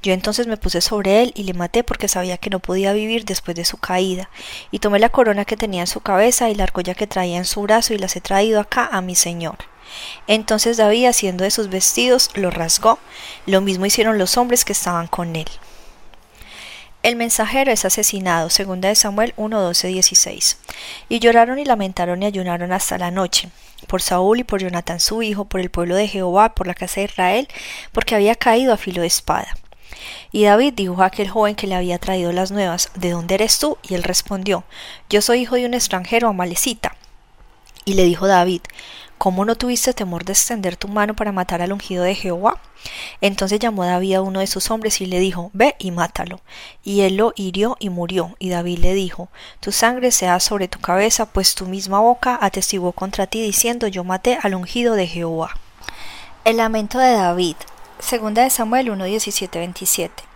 Yo 0.03 0.13
entonces 0.13 0.47
me 0.47 0.57
puse 0.57 0.79
sobre 0.79 1.23
él 1.23 1.33
y 1.35 1.43
le 1.43 1.53
maté 1.53 1.83
porque 1.83 2.07
sabía 2.07 2.37
que 2.37 2.49
no 2.49 2.59
podía 2.59 2.93
vivir 2.93 3.25
después 3.25 3.55
de 3.55 3.65
su 3.65 3.77
caída, 3.77 4.29
y 4.71 4.79
tomé 4.79 4.99
la 4.99 5.09
corona 5.09 5.43
que 5.43 5.57
tenía 5.57 5.81
en 5.81 5.87
su 5.87 6.01
cabeza 6.01 6.49
y 6.49 6.55
la 6.55 6.63
argolla 6.63 6.93
que 6.93 7.07
traía 7.07 7.37
en 7.37 7.45
su 7.45 7.61
brazo 7.63 7.93
y 7.93 7.97
las 7.97 8.15
he 8.15 8.21
traído 8.21 8.59
acá 8.59 8.87
a 8.91 9.01
mi 9.01 9.15
señor. 9.15 9.57
Entonces 10.27 10.77
David, 10.77 11.07
haciendo 11.07 11.43
de 11.43 11.51
sus 11.51 11.69
vestidos, 11.69 12.29
lo 12.35 12.49
rasgó. 12.49 12.99
Lo 13.45 13.61
mismo 13.61 13.85
hicieron 13.85 14.17
los 14.17 14.37
hombres 14.37 14.65
que 14.65 14.73
estaban 14.73 15.07
con 15.07 15.35
él. 15.35 15.47
El 17.03 17.15
mensajero 17.15 17.71
es 17.71 17.85
asesinado, 17.85 18.49
segunda 18.49 18.89
de 18.89 18.95
Samuel 18.95 19.33
1, 19.37 19.61
12, 19.61 19.87
16. 19.87 20.57
Y 21.07 21.19
lloraron 21.19 21.57
y 21.57 21.63
lamentaron 21.63 22.21
y 22.21 22.25
ayunaron 22.25 22.73
hasta 22.73 22.97
la 22.97 23.11
noche, 23.11 23.49
por 23.87 24.01
Saúl 24.01 24.39
y 24.39 24.43
por 24.43 24.61
Jonatán 24.61 24.99
su 24.99 25.21
hijo, 25.21 25.45
por 25.45 25.61
el 25.61 25.69
pueblo 25.69 25.95
de 25.95 26.07
Jehová, 26.07 26.53
por 26.53 26.67
la 26.67 26.73
casa 26.73 26.99
de 26.99 27.05
Israel, 27.05 27.47
porque 27.93 28.15
había 28.15 28.35
caído 28.35 28.73
a 28.73 28.77
filo 28.77 29.01
de 29.01 29.07
espada. 29.07 29.55
Y 30.31 30.43
David 30.43 30.73
dijo 30.75 31.01
a 31.01 31.05
aquel 31.05 31.29
joven 31.29 31.55
que 31.55 31.67
le 31.67 31.75
había 31.75 31.99
traído 31.99 32.31
las 32.31 32.51
nuevas, 32.51 32.91
¿De 32.95 33.11
dónde 33.11 33.35
eres 33.35 33.59
tú? 33.59 33.77
Y 33.83 33.93
él 33.93 34.03
respondió, 34.03 34.65
Yo 35.09 35.21
soy 35.21 35.41
hijo 35.41 35.55
de 35.55 35.65
un 35.65 35.75
extranjero 35.75 36.27
amalecita. 36.27 36.95
Y 37.85 37.93
le 37.93 38.03
dijo 38.03 38.27
David, 38.27 38.61
¿Cómo 39.17 39.45
no 39.45 39.55
tuviste 39.55 39.93
temor 39.93 40.25
de 40.25 40.33
extender 40.33 40.77
tu 40.77 40.87
mano 40.87 41.15
para 41.15 41.31
matar 41.31 41.63
al 41.63 41.73
ungido 41.73 42.03
de 42.03 42.13
Jehová? 42.13 42.59
Entonces 43.19 43.57
llamó 43.57 43.83
David 43.83 44.15
a 44.15 44.21
uno 44.21 44.41
de 44.41 44.47
sus 44.47 44.69
hombres 44.69 45.01
y 45.01 45.07
le 45.07 45.19
dijo, 45.19 45.49
Ve 45.53 45.75
y 45.79 45.89
mátalo. 45.89 46.39
Y 46.83 47.01
él 47.01 47.17
lo 47.17 47.33
hirió 47.35 47.77
y 47.79 47.89
murió. 47.89 48.35
Y 48.37 48.49
David 48.49 48.77
le 48.77 48.93
dijo, 48.93 49.29
Tu 49.59 49.71
sangre 49.71 50.11
sea 50.11 50.39
sobre 50.39 50.67
tu 50.67 50.79
cabeza, 50.79 51.25
pues 51.25 51.55
tu 51.55 51.65
misma 51.65 51.99
boca 51.99 52.37
atestiguó 52.39 52.91
contra 52.91 53.25
ti, 53.25 53.41
diciendo, 53.41 53.87
Yo 53.87 54.03
maté 54.03 54.37
al 54.43 54.53
ungido 54.53 54.93
de 54.93 55.07
Jehová. 55.07 55.49
El 56.45 56.57
lamento 56.57 56.99
de 56.99 57.13
David. 57.13 57.55
Segunda 57.97 58.43
de 58.43 58.51
Samuel 58.51 58.91
1, 58.91 59.03
17, 59.03 59.57
27. 59.57 60.26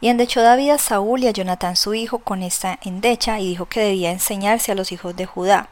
Y 0.00 0.08
endechó 0.08 0.42
David 0.42 0.70
a 0.70 0.78
Saúl 0.78 1.22
y 1.22 1.28
a 1.28 1.30
Jonatán 1.30 1.76
su 1.76 1.94
hijo 1.94 2.18
con 2.18 2.42
esta 2.42 2.78
endecha 2.82 3.40
y 3.40 3.48
dijo 3.48 3.66
que 3.66 3.80
debía 3.80 4.10
enseñarse 4.10 4.72
a 4.72 4.74
los 4.74 4.92
hijos 4.92 5.16
de 5.16 5.26
Judá. 5.26 5.68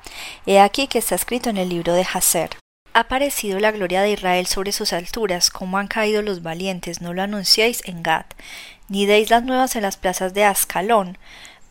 He 0.46 0.60
aquí 0.60 0.86
que 0.86 0.98
está 0.98 1.14
escrito 1.14 1.50
en 1.50 1.56
el 1.56 1.68
libro 1.68 1.92
de 1.92 2.06
Hazer. 2.12 2.50
Ha 2.94 3.00
aparecido 3.00 3.58
la 3.58 3.70
gloria 3.70 4.02
de 4.02 4.10
Israel 4.10 4.46
sobre 4.46 4.72
sus 4.72 4.92
alturas, 4.92 5.50
como 5.50 5.78
han 5.78 5.88
caído 5.88 6.20
los 6.20 6.42
valientes, 6.42 7.00
no 7.00 7.14
lo 7.14 7.22
anunciéis 7.22 7.80
en 7.86 8.02
Gad, 8.02 8.26
ni 8.88 9.06
deis 9.06 9.30
las 9.30 9.44
nuevas 9.44 9.76
en 9.76 9.82
las 9.82 9.96
plazas 9.96 10.34
de 10.34 10.44
Ascalón, 10.44 11.16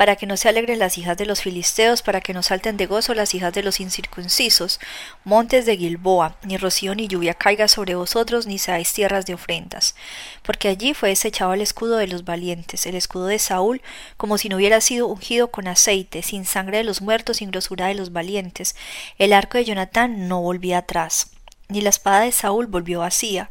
para 0.02 0.16
que 0.16 0.26
no 0.26 0.36
se 0.36 0.50
alegren 0.50 0.80
las 0.80 0.98
hijas 0.98 1.16
de 1.16 1.28
los 1.28 1.44
filisteos, 1.44 2.02
para 2.02 2.22
que 2.22 2.34
no 2.34 2.42
salten 2.42 2.76
de 2.76 2.88
gozo 2.88 3.14
las 3.14 3.36
hijas 3.36 3.54
de 3.54 3.62
los 3.62 3.80
incircuncisos, 3.80 4.80
montes 5.24 5.68
de 5.68 5.78
Gilboa, 5.78 6.38
ni 6.42 6.58
rocío 6.58 6.96
ni 6.96 7.08
lluvia 7.08 7.36
caiga 7.36 7.68
sobre 7.68 7.94
vosotros, 7.94 8.48
ni 8.48 8.58
seáis 8.58 8.94
tierras 8.94 9.28
de 9.28 9.36
ofrendas. 9.36 9.94
Porque 10.42 10.70
allí 10.70 10.96
fue 10.96 11.10
desechado 11.10 11.54
el 11.54 11.62
escudo 11.62 11.98
de 11.98 12.08
los 12.08 12.26
valientes, 12.26 12.88
el 12.88 12.96
escudo 12.96 13.28
de 13.28 13.38
Saúl, 13.38 13.84
como 14.18 14.40
si 14.40 14.50
no 14.50 14.56
hubiera 14.56 14.82
sido 14.82 15.06
ungido 15.06 15.52
con 15.52 15.68
aceite, 15.68 16.24
sin 16.24 16.46
sangre 16.46 16.80
de 16.80 16.84
los 16.84 17.04
muertos, 17.04 17.38
sin 17.38 17.52
grosura 17.52 17.86
de 17.86 17.94
los 17.94 18.12
valientes. 18.12 18.76
El 19.20 19.34
arco 19.34 19.60
de 19.60 19.66
Jonatán 19.66 20.28
no 20.28 20.42
volvía 20.42 20.80
atrás 20.80 21.28
ni 21.72 21.82
la 21.82 21.90
espada 21.90 22.22
de 22.22 22.32
Saúl 22.32 22.68
volvió 22.68 23.00
vacía. 23.00 23.50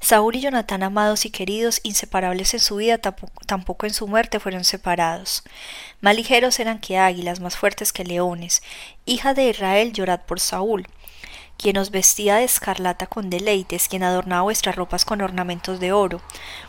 Saúl 0.00 0.36
y 0.36 0.40
Jonatán, 0.40 0.82
amados 0.82 1.24
y 1.24 1.30
queridos, 1.30 1.80
inseparables 1.82 2.54
en 2.54 2.60
su 2.60 2.76
vida, 2.76 2.98
tampoco 2.98 3.86
en 3.86 3.94
su 3.94 4.06
muerte 4.06 4.40
fueron 4.40 4.64
separados. 4.64 5.42
Más 6.00 6.14
ligeros 6.14 6.60
eran 6.60 6.80
que 6.80 6.98
águilas, 6.98 7.40
más 7.40 7.56
fuertes 7.56 7.92
que 7.92 8.04
leones. 8.04 8.62
Hija 9.06 9.34
de 9.34 9.48
Israel, 9.48 9.92
llorad 9.92 10.20
por 10.20 10.40
Saúl 10.40 10.86
quien 11.56 11.76
os 11.76 11.90
vestía 11.90 12.36
de 12.36 12.44
escarlata 12.44 13.06
con 13.06 13.30
deleites, 13.30 13.88
quien 13.88 14.02
adornaba 14.02 14.42
vuestras 14.42 14.74
ropas 14.74 15.04
con 15.04 15.20
ornamentos 15.20 15.78
de 15.78 15.92
oro. 15.92 16.20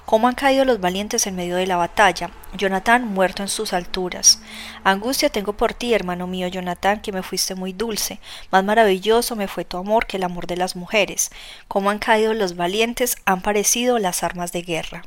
Cómo 0.06 0.28
han 0.28 0.36
caído 0.36 0.66
los 0.66 0.80
valientes 0.80 1.26
en 1.26 1.36
medio 1.36 1.56
de 1.56 1.66
la 1.66 1.78
batalla, 1.78 2.30
Jonatán 2.56 3.06
muerto 3.06 3.42
en 3.42 3.50
sus 3.50 3.74
alturas. 3.74 4.40
Angustia 4.84 5.30
tengo 5.30 5.54
por 5.54 5.74
ti, 5.74 5.94
hermano 5.94 6.28
mío 6.28 6.48
Jonatán, 6.48 7.02
que 7.02 7.12
me 7.12 7.24
fuiste 7.24 7.56
muy 7.56 7.74
dulce, 7.74 8.20
más 8.52 8.64
maravilloso 8.64 9.36
me 9.36 9.48
fue 9.48 9.66
tu 9.66 9.78
amor 9.78 10.06
que 10.06 10.18
el 10.18 10.24
amor 10.24 10.48
de 10.48 10.58
las 10.58 10.76
mujeres. 10.76 11.32
Cómo 11.68 11.90
han 11.90 12.00
caído 12.00 12.34
los 12.34 12.56
valientes, 12.56 13.18
han 13.26 13.42
parecido 13.42 14.00
las 14.00 14.24
armas 14.24 14.52
de 14.52 14.62
guerra. 14.62 15.04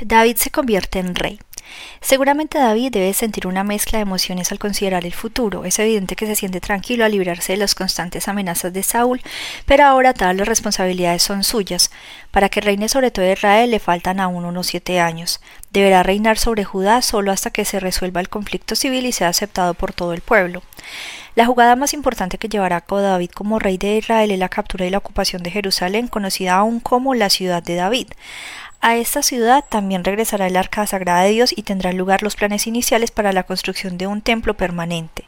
David 0.00 0.36
se 0.36 0.50
convierte 0.50 0.98
en 0.98 1.14
rey. 1.14 1.38
Seguramente 2.00 2.58
David 2.58 2.92
debe 2.92 3.12
sentir 3.14 3.46
una 3.46 3.64
mezcla 3.64 3.98
de 3.98 4.02
emociones 4.02 4.52
al 4.52 4.58
considerar 4.58 5.04
el 5.04 5.12
futuro. 5.12 5.64
Es 5.64 5.78
evidente 5.78 6.16
que 6.16 6.26
se 6.26 6.36
siente 6.36 6.60
tranquilo 6.60 7.04
al 7.04 7.12
librarse 7.12 7.52
de 7.52 7.58
las 7.58 7.74
constantes 7.74 8.28
amenazas 8.28 8.72
de 8.72 8.82
Saúl, 8.82 9.22
pero 9.64 9.84
ahora 9.84 10.14
todas 10.14 10.36
las 10.36 10.48
responsabilidades 10.48 11.22
son 11.22 11.44
suyas. 11.44 11.90
Para 12.30 12.48
que 12.48 12.60
reine 12.60 12.88
sobre 12.88 13.10
todo 13.10 13.30
Israel 13.30 13.70
le 13.70 13.78
faltan 13.80 14.20
aún 14.20 14.44
unos 14.44 14.68
siete 14.68 15.00
años. 15.00 15.40
Deberá 15.70 16.02
reinar 16.02 16.38
sobre 16.38 16.64
Judá 16.64 17.02
solo 17.02 17.32
hasta 17.32 17.50
que 17.50 17.64
se 17.64 17.80
resuelva 17.80 18.20
el 18.20 18.28
conflicto 18.28 18.76
civil 18.76 19.06
y 19.06 19.12
sea 19.12 19.28
aceptado 19.28 19.74
por 19.74 19.92
todo 19.92 20.12
el 20.12 20.20
pueblo. 20.20 20.62
La 21.36 21.44
jugada 21.44 21.76
más 21.76 21.92
importante 21.92 22.38
que 22.38 22.48
llevará 22.48 22.76
a 22.76 22.80
cabo 22.80 23.02
David 23.02 23.30
como 23.30 23.58
rey 23.58 23.76
de 23.76 23.98
Israel 23.98 24.30
es 24.30 24.38
la 24.38 24.48
captura 24.48 24.86
y 24.86 24.90
la 24.90 24.96
ocupación 24.96 25.42
de 25.42 25.50
Jerusalén, 25.50 26.08
conocida 26.08 26.54
aún 26.54 26.80
como 26.80 27.14
la 27.14 27.28
ciudad 27.28 27.62
de 27.62 27.74
David. 27.74 28.08
A 28.80 28.96
esta 28.96 29.22
ciudad 29.22 29.64
también 29.68 30.04
regresará 30.04 30.46
el 30.46 30.56
arca 30.56 30.86
sagrada 30.86 31.22
de 31.22 31.30
Dios 31.30 31.52
y 31.56 31.62
tendrán 31.62 31.96
lugar 31.96 32.22
los 32.22 32.36
planes 32.36 32.66
iniciales 32.66 33.10
para 33.10 33.32
la 33.32 33.42
construcción 33.42 33.98
de 33.98 34.06
un 34.06 34.20
templo 34.20 34.54
permanente. 34.54 35.24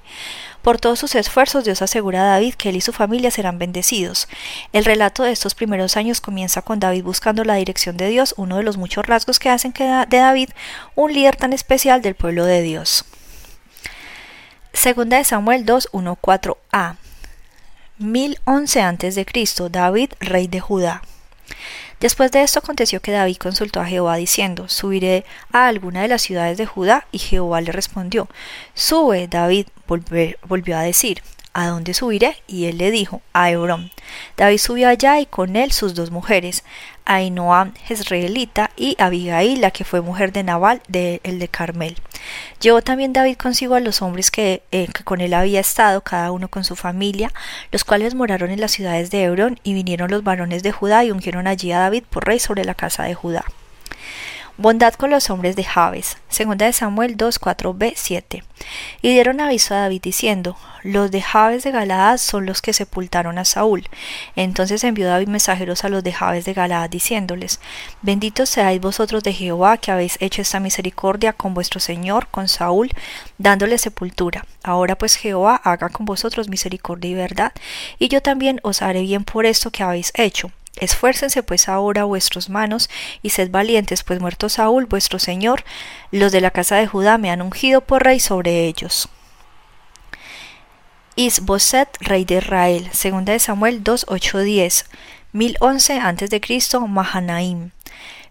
Por 0.62 0.78
todos 0.78 0.99
sus 0.99 1.14
esfuerzos, 1.14 1.64
Dios 1.64 1.83
asegura 1.83 2.21
a 2.21 2.26
David 2.33 2.55
que 2.55 2.69
él 2.69 2.76
y 2.76 2.81
su 2.81 2.93
familia 2.93 3.31
serán 3.31 3.59
bendecidos. 3.59 4.28
El 4.73 4.85
relato 4.85 5.23
de 5.23 5.33
estos 5.33 5.55
primeros 5.55 5.97
años 5.97 6.21
comienza 6.21 6.62
con 6.62 6.78
David 6.78 7.05
buscando 7.05 7.43
la 7.45 7.55
dirección 7.55 7.97
de 7.97 8.09
Dios, 8.09 8.35
uno 8.37 8.57
de 8.59 8.62
los 8.62 8.76
muchos 8.76 9.07
rasgos 9.07 9.38
que 9.38 9.50
hacen 9.50 9.73
de 9.73 10.19
David 10.19 10.50
un 10.95 11.12
líder 11.12 11.37
tan 11.37 11.52
especial 11.52 12.02
del 12.02 12.14
pueblo 12.14 12.45
de 12.45 12.62
Dios. 12.62 13.05
Segunda 14.73 15.17
de 15.17 15.25
Samuel 15.25 15.64
2, 15.64 15.88
1, 15.93 16.19
4a. 16.21 16.97
1011 17.99 18.83
a.C. 18.83 19.26
David, 19.71 20.12
rey 20.21 20.47
de 20.47 20.61
Judá. 20.61 21.02
Después 22.00 22.31
de 22.31 22.43
esto 22.43 22.61
aconteció 22.61 23.00
que 23.00 23.12
David 23.12 23.37
consultó 23.37 23.81
a 23.81 23.87
Jehová 23.87 24.17
diciendo, 24.17 24.69
Subiré 24.69 25.25
a 25.52 25.67
alguna 25.67 26.02
de 26.02 26.09
las 26.09 26.23
ciudades 26.23 26.57
de 26.57 26.67
Judá, 26.67 27.07
y 27.11 27.19
Jehová 27.19 27.61
le 27.61 27.73
respondió, 27.73 28.28
Sube, 28.75 29.26
David, 29.28 29.67
volvió 29.87 30.78
a 30.78 30.83
decir, 30.83 31.23
¿A 31.55 31.67
dónde 31.67 31.93
subiré? 31.93 32.37
Y 32.47 32.67
él 32.67 32.78
le 32.78 32.93
dijo, 32.93 33.21
a 33.33 33.50
Hebrón. 33.50 33.90
David 34.37 34.59
subió 34.59 34.88
allá 34.88 35.19
y 35.19 35.26
con 35.26 35.57
él 35.57 35.73
sus 35.73 35.95
dos 35.95 36.12
mujeres, 36.12 36.62
Ainoam 37.05 37.75
Jezreelita 37.75 38.71
y 38.76 38.95
Abigail, 39.00 39.61
la 39.61 39.73
que 39.73 39.85
fue 39.85 40.00
mujer 40.00 40.33
de 40.33 40.45
Nabal, 40.45 40.83
de, 40.87 41.21
el 41.25 41.40
de 41.40 41.49
Carmel. 41.49 41.97
Llevó 42.61 42.82
también 42.82 43.12
David 43.12 43.37
consigo 43.37 43.75
a 43.75 43.80
los 43.80 44.02
hombres 44.02 44.30
que, 44.30 44.62
eh, 44.73 44.88
que, 44.92 45.04
con 45.04 45.20
él 45.20 45.35
había 45.35 45.61
estado, 45.61 46.00
cada 46.00 46.32
uno 46.32 46.49
con 46.49 46.64
su 46.64 46.76
familia, 46.76 47.32
los 47.73 47.85
cuales 47.85 48.14
moraron 48.14 48.50
en 48.50 48.61
las 48.61 48.73
ciudades 48.73 49.11
de 49.11 49.25
Hebrón, 49.25 49.61
y 49.62 49.75
vinieron 49.75 50.11
los 50.11 50.25
varones 50.25 50.62
de 50.62 50.73
Judá 50.73 51.04
y 51.04 51.11
ungieron 51.11 51.47
allí 51.47 51.73
a 51.73 51.78
David 51.80 52.04
por 52.08 52.26
rey 52.26 52.38
sobre 52.38 52.64
la 52.64 52.75
casa 52.75 53.04
de 53.04 53.14
Judá. 53.14 53.44
Bondad 54.61 54.95
con 54.95 55.11
los 55.11 55.31
hombres 55.31 55.55
de 55.55 55.62
Jabes. 55.62 56.17
Segunda 56.29 56.67
de 56.67 56.73
Samuel 56.73 57.17
2, 57.17 57.41
4b, 57.41 57.93
7. 57.95 58.43
Y 59.03 59.11
dieron 59.11 59.41
aviso 59.41 59.73
a 59.73 59.83
David 59.83 60.03
diciendo, 60.03 60.57
los 60.83 61.12
de 61.12 61.23
Jabes 61.23 61.62
de 61.62 61.71
Galaad 61.71 62.19
son 62.19 62.45
los 62.45 62.61
que 62.61 62.73
sepultaron 62.73 63.38
a 63.38 63.45
Saúl. 63.45 63.88
Entonces 64.35 64.83
envió 64.83 65.07
David 65.07 65.29
mensajeros 65.29 65.85
a 65.85 65.88
los 65.88 66.03
de 66.03 66.12
Jabes 66.12 66.45
de 66.45 66.55
Galaad 66.55 66.91
diciéndoles, 66.91 67.61
benditos 68.03 68.49
seáis 68.49 68.81
vosotros 68.81 69.23
de 69.23 69.33
Jehová 69.33 69.77
que 69.77 69.93
habéis 69.93 70.17
hecho 70.21 70.43
esta 70.43 70.59
misericordia 70.59 71.33
con 71.33 71.55
vuestro 71.55 71.79
Señor, 71.79 72.27
con 72.27 72.49
Saúl, 72.49 72.91
dándole 73.38 73.79
sepultura. 73.79 74.45
Ahora 74.65 74.99
pues 74.99 75.15
Jehová 75.15 75.55
haga 75.62 75.88
con 75.88 76.05
vosotros 76.05 76.49
misericordia 76.49 77.12
y 77.12 77.15
verdad, 77.15 77.53
y 78.00 78.09
yo 78.09 78.23
también 78.23 78.59
os 78.65 78.83
haré 78.83 79.03
bien 79.03 79.23
por 79.23 79.47
esto 79.47 79.71
que 79.71 79.85
habéis 79.85 80.11
hecho 80.17 80.50
Esfuércense 80.80 81.42
pues 81.42 81.68
ahora 81.68 82.04
vuestros 82.04 82.49
manos 82.49 82.88
y 83.23 83.30
sed 83.30 83.50
valientes, 83.50 84.02
pues 84.02 84.20
muerto 84.20 84.49
Saúl, 84.49 84.87
vuestro 84.87 85.18
señor, 85.18 85.64
los 86.11 86.32
de 86.32 86.40
la 86.40 86.50
casa 86.50 86.76
de 86.76 86.87
Judá 86.87 87.18
me 87.18 87.30
han 87.30 87.42
ungido 87.42 87.80
por 87.80 88.04
rey 88.04 88.20
sobre 88.20 88.66
ellos. 88.66 89.08
Isboset, 91.16 91.88
rey 92.00 92.25
de 92.25 92.37
Israel, 92.37 92.88
segunda 92.92 93.32
de 93.32 93.40
Samuel 93.40 93.82
2, 93.82 94.06
8, 94.08 94.38
10, 94.38 94.87
1011 95.32 95.99
a.C., 95.99 96.78
Mahanaim. 96.87 97.70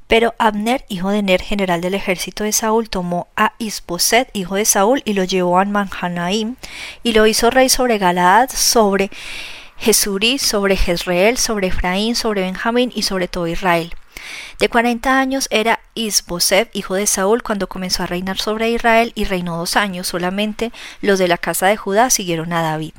Pero 0.08 0.34
Abner, 0.38 0.86
hijo 0.88 1.10
de 1.10 1.22
Ner, 1.22 1.42
general 1.42 1.82
del 1.82 1.96
ejército 1.96 2.46
de 2.46 2.54
Saúl, 2.54 2.90
tomó 2.90 3.28
a 3.36 3.52
Isboset, 3.58 4.30
hijo 4.32 4.56
de 4.56 4.64
Saúl, 4.64 5.02
y 5.04 5.14
lo 5.14 5.26
llevó 5.26 5.60
a 5.60 5.66
Mahanaim, 5.66 6.56
y 7.04 7.12
lo 7.12 7.28
hizo 7.28 7.50
rey 7.50 7.68
sobre 7.68 7.98
Galaad, 7.98 8.50
sobre 8.52 9.12
Jesurí, 9.78 10.40
sobre 10.40 10.76
Jezreel, 10.76 11.38
sobre 11.38 11.68
Efraín, 11.68 12.16
sobre 12.16 12.42
Benjamín 12.42 12.92
y 12.94 13.04
sobre 13.04 13.28
todo 13.28 13.48
Israel. 13.48 13.94
De 14.60 14.70
cuarenta 14.70 15.20
años 15.20 15.48
era 15.52 15.80
Isbosef, 15.94 16.70
hijo 16.74 16.96
de 16.96 17.08
Saúl, 17.08 17.44
cuando 17.44 17.68
comenzó 17.68 18.04
a 18.04 18.08
reinar 18.08 18.38
sobre 18.40 18.72
Israel 18.72 19.12
y 19.16 19.26
reinó 19.26 19.58
dos 19.58 19.76
años. 19.76 20.08
Solamente 20.08 20.72
los 21.02 21.20
de 21.20 21.28
la 21.28 21.38
casa 21.38 21.68
de 21.68 21.78
Judá 21.78 22.10
siguieron 22.10 22.54
a 22.54 22.62
David. 22.62 22.94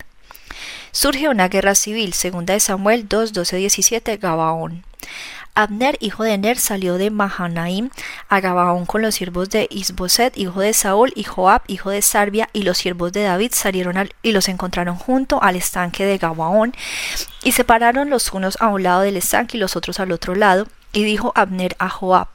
Surge 0.93 1.29
una 1.29 1.49
guerra 1.49 1.75
civil, 1.75 2.13
segunda 2.13 2.55
de 2.55 2.61
Samuel 2.61 3.09
2, 3.09 3.33
12, 3.33 3.57
17, 3.57 4.17
Gabaón. 4.17 4.85
Abner, 5.59 5.97
hijo 5.99 6.23
de 6.23 6.38
Ner, 6.38 6.57
salió 6.57 6.99
de 6.99 7.11
Mahanaim 7.11 7.91
a 8.29 8.38
Gabaón 8.38 8.87
con 8.87 9.03
los 9.03 9.17
siervos 9.17 9.50
de 9.50 9.67
Isboset, 9.73 10.38
hijo 10.38 10.61
de 10.61 10.73
Saúl, 10.73 11.12
y 11.17 11.25
Joab, 11.25 11.62
hijo 11.67 11.91
de 11.91 12.00
Sarbia, 12.00 12.49
y 12.53 12.62
los 12.62 12.79
siervos 12.79 13.12
de 13.12 13.25
David 13.25 13.50
salieron 13.53 14.09
y 14.23 14.31
los 14.31 14.49
encontraron 14.49 14.95
junto 14.95 15.43
al 15.43 15.57
estanque 15.57 16.05
de 16.05 16.17
Gabaón, 16.17 16.75
y 17.43 17.50
separaron 17.50 18.09
los 18.09 18.33
unos 18.33 18.57
a 18.61 18.69
un 18.69 18.85
lado 18.85 19.00
del 19.00 19.17
estanque 19.17 19.57
y 19.57 19.61
los 19.61 19.75
otros 19.75 19.99
al 19.99 20.12
otro 20.12 20.37
lado, 20.37 20.69
y 20.99 21.05
dijo 21.05 21.31
Abner 21.37 21.76
a 21.78 21.88
Joab, 21.88 22.26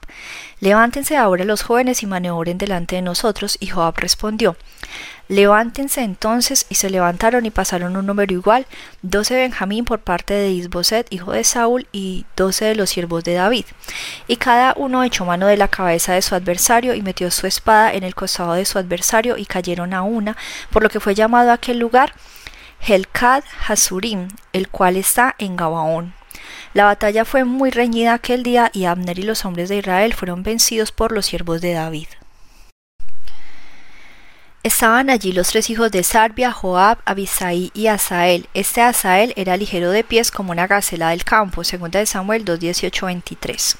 Levántense 0.61 1.17
ahora 1.17 1.43
los 1.43 1.63
jóvenes 1.63 2.01
y 2.01 2.05
maniobren 2.05 2.57
delante 2.57 2.95
de 2.95 3.01
nosotros. 3.01 3.57
Y 3.59 3.67
Joab 3.67 3.97
respondió, 3.97 4.55
Levántense 5.27 6.01
entonces, 6.01 6.65
y 6.69 6.75
se 6.75 6.89
levantaron 6.89 7.45
y 7.45 7.51
pasaron 7.51 7.97
un 7.97 8.05
número 8.05 8.33
igual, 8.33 8.65
doce 9.01 9.35
Benjamín 9.35 9.83
por 9.83 9.99
parte 9.99 10.33
de 10.33 10.51
Isboset, 10.51 11.11
hijo 11.11 11.33
de 11.33 11.43
Saúl, 11.43 11.87
y 11.91 12.25
doce 12.37 12.63
de 12.63 12.75
los 12.75 12.89
siervos 12.89 13.25
de 13.25 13.33
David. 13.33 13.65
Y 14.27 14.37
cada 14.37 14.73
uno 14.77 15.03
echó 15.03 15.25
mano 15.25 15.47
de 15.47 15.57
la 15.57 15.67
cabeza 15.67 16.13
de 16.13 16.21
su 16.21 16.33
adversario 16.33 16.93
y 16.93 17.01
metió 17.01 17.29
su 17.31 17.45
espada 17.45 17.91
en 17.91 18.03
el 18.03 18.15
costado 18.15 18.53
de 18.53 18.63
su 18.63 18.79
adversario 18.79 19.35
y 19.35 19.45
cayeron 19.45 19.93
a 19.93 20.03
una, 20.03 20.37
por 20.71 20.83
lo 20.83 20.87
que 20.87 21.01
fue 21.01 21.15
llamado 21.15 21.51
aquel 21.51 21.79
lugar 21.79 22.13
Helkad 22.79 23.43
Hasurim, 23.67 24.29
el 24.53 24.69
cual 24.69 24.95
está 24.95 25.35
en 25.37 25.57
Gabaón. 25.57 26.13
La 26.73 26.85
batalla 26.85 27.23
fue 27.23 27.43
muy 27.43 27.69
reñida 27.69 28.15
aquel 28.15 28.41
día 28.41 28.71
y 28.73 28.85
Abner 28.85 29.19
y 29.19 29.23
los 29.23 29.45
hombres 29.45 29.69
de 29.69 29.77
Israel 29.77 30.13
fueron 30.13 30.41
vencidos 30.41 30.91
por 30.91 31.11
los 31.11 31.27
siervos 31.27 31.61
de 31.61 31.73
David. 31.73 32.07
Estaban 34.65 35.09
allí 35.09 35.33
los 35.33 35.49
tres 35.49 35.69
hijos 35.69 35.91
de 35.91 36.03
Sarbia, 36.03 36.53
Joab, 36.53 36.99
Abisai 37.03 37.69
y 37.73 37.87
Asael. 37.87 38.47
Este 38.53 38.79
Asael 38.79 39.33
era 39.35 39.57
ligero 39.57 39.91
de 39.91 40.05
pies 40.05 40.31
como 40.31 40.53
una 40.53 40.67
gacela 40.67 41.09
del 41.09 41.25
campo, 41.25 41.65
segunda 41.65 41.99
de 41.99 42.05
Samuel 42.05 42.45
2, 42.45 42.59
23. 43.01 43.77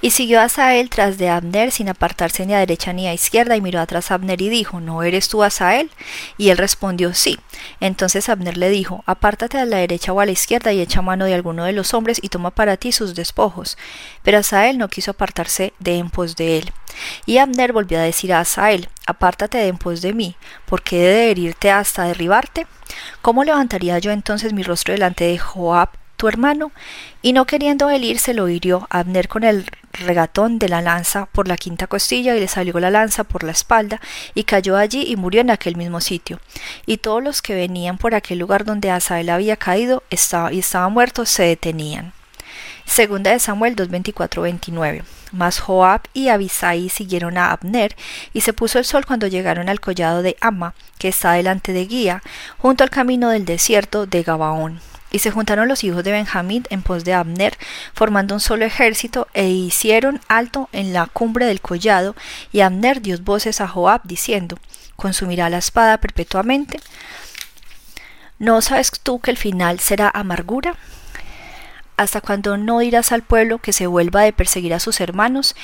Y 0.00 0.12
siguió 0.12 0.40
Asael 0.40 0.88
tras 0.88 1.18
de 1.18 1.28
Abner 1.28 1.70
sin 1.70 1.90
apartarse 1.90 2.46
ni 2.46 2.54
a 2.54 2.60
derecha 2.60 2.94
ni 2.94 3.06
a 3.06 3.12
izquierda 3.12 3.56
y 3.56 3.60
miró 3.60 3.78
atrás 3.78 4.10
a 4.10 4.14
Abner 4.14 4.40
y 4.40 4.48
dijo, 4.48 4.80
¿no 4.80 5.02
eres 5.02 5.28
tú 5.28 5.42
Asael? 5.42 5.90
Y 6.38 6.48
él 6.48 6.56
respondió, 6.56 7.12
sí. 7.12 7.38
Entonces 7.80 8.30
Abner 8.30 8.56
le 8.56 8.70
dijo, 8.70 9.04
apártate 9.04 9.58
a 9.58 9.66
la 9.66 9.76
derecha 9.76 10.14
o 10.14 10.20
a 10.20 10.24
la 10.24 10.32
izquierda 10.32 10.72
y 10.72 10.80
echa 10.80 11.02
mano 11.02 11.26
de 11.26 11.34
alguno 11.34 11.64
de 11.64 11.72
los 11.72 11.92
hombres 11.92 12.20
y 12.22 12.30
toma 12.30 12.52
para 12.52 12.78
ti 12.78 12.90
sus 12.90 13.14
despojos. 13.14 13.76
Pero 14.22 14.38
Asael 14.38 14.78
no 14.78 14.88
quiso 14.88 15.10
apartarse 15.10 15.74
de 15.78 15.98
en 15.98 16.08
pos 16.08 16.36
de 16.36 16.56
él. 16.56 16.72
Y 17.26 17.36
Abner 17.36 17.74
volvió 17.74 17.98
a 17.98 18.02
decir 18.02 18.32
a 18.32 18.40
Asael, 18.40 18.88
apártate 19.06 19.58
de 19.58 19.68
en 19.68 19.78
pos 19.78 20.02
de 20.02 20.12
mí, 20.12 20.36
¿por 20.66 20.82
qué 20.82 21.06
he 21.06 21.14
de 21.14 21.30
herirte 21.30 21.70
hasta 21.70 22.04
derribarte? 22.04 22.66
¿Cómo 23.22 23.44
levantaría 23.44 23.98
yo 23.98 24.10
entonces 24.10 24.52
mi 24.52 24.62
rostro 24.62 24.92
delante 24.92 25.24
de 25.24 25.38
Joab, 25.38 25.90
tu 26.16 26.28
hermano? 26.28 26.72
Y 27.22 27.32
no 27.32 27.46
queriendo 27.46 27.90
él 27.90 28.04
ir, 28.04 28.18
se 28.18 28.34
lo 28.34 28.48
hirió 28.48 28.86
Abner 28.90 29.28
con 29.28 29.44
el 29.44 29.66
regatón 29.92 30.58
de 30.58 30.68
la 30.68 30.82
lanza 30.82 31.26
por 31.26 31.48
la 31.48 31.56
quinta 31.56 31.86
costilla 31.86 32.36
y 32.36 32.40
le 32.40 32.48
salió 32.48 32.78
la 32.78 32.90
lanza 32.90 33.24
por 33.24 33.44
la 33.44 33.52
espalda 33.52 34.00
y 34.34 34.44
cayó 34.44 34.76
allí 34.76 35.04
y 35.06 35.16
murió 35.16 35.40
en 35.40 35.50
aquel 35.50 35.76
mismo 35.76 36.00
sitio. 36.00 36.40
Y 36.84 36.98
todos 36.98 37.22
los 37.22 37.42
que 37.42 37.54
venían 37.54 37.98
por 37.98 38.14
aquel 38.14 38.38
lugar 38.38 38.64
donde 38.64 38.90
Asael 38.90 39.30
había 39.30 39.56
caído 39.56 40.02
y 40.10 40.58
estaba 40.58 40.88
muerto 40.88 41.24
se 41.24 41.44
detenían. 41.44 42.12
Segunda 42.84 43.32
de 43.32 43.40
Samuel 43.40 43.74
2.24-29. 43.74 45.02
Mas 45.32 45.58
Joab 45.60 46.02
y 46.12 46.28
Abisai 46.28 46.88
siguieron 46.88 47.38
a 47.38 47.50
Abner, 47.50 47.96
y 48.32 48.42
se 48.42 48.52
puso 48.52 48.78
el 48.78 48.84
sol 48.84 49.04
cuando 49.06 49.26
llegaron 49.26 49.68
al 49.68 49.80
collado 49.80 50.22
de 50.22 50.36
Ama, 50.40 50.74
que 50.98 51.08
está 51.08 51.32
delante 51.32 51.72
de 51.72 51.86
Guía, 51.86 52.22
junto 52.58 52.84
al 52.84 52.90
camino 52.90 53.30
del 53.30 53.44
desierto 53.44 54.06
de 54.06 54.22
Gabaón. 54.22 54.80
Y 55.10 55.20
se 55.20 55.30
juntaron 55.30 55.68
los 55.68 55.84
hijos 55.84 56.04
de 56.04 56.12
Benjamín 56.12 56.64
en 56.70 56.82
pos 56.82 57.04
de 57.04 57.14
Abner, 57.14 57.56
formando 57.94 58.34
un 58.34 58.40
solo 58.40 58.64
ejército, 58.64 59.28
e 59.34 59.48
hicieron 59.48 60.20
alto 60.28 60.68
en 60.72 60.92
la 60.92 61.06
cumbre 61.06 61.46
del 61.46 61.60
collado, 61.60 62.14
y 62.52 62.60
Abner 62.60 63.00
dio 63.00 63.16
voces 63.18 63.60
a 63.60 63.68
Joab, 63.68 64.02
diciendo, 64.04 64.58
¿Consumirá 64.96 65.50
la 65.50 65.58
espada 65.58 65.98
perpetuamente? 65.98 66.80
¿No 68.38 68.60
sabes 68.60 68.90
tú 69.02 69.20
que 69.20 69.30
el 69.30 69.36
final 69.36 69.80
será 69.80 70.10
amargura? 70.12 70.74
Hasta 71.96 72.20
cuando 72.20 72.56
no 72.56 72.78
dirás 72.80 73.12
al 73.12 73.22
pueblo 73.22 73.58
que 73.58 73.72
se 73.72 73.86
vuelva 73.86 74.22
de 74.22 74.32
perseguir 74.32 74.74
a 74.74 74.80
sus 74.80 75.00
hermanos? 75.00 75.56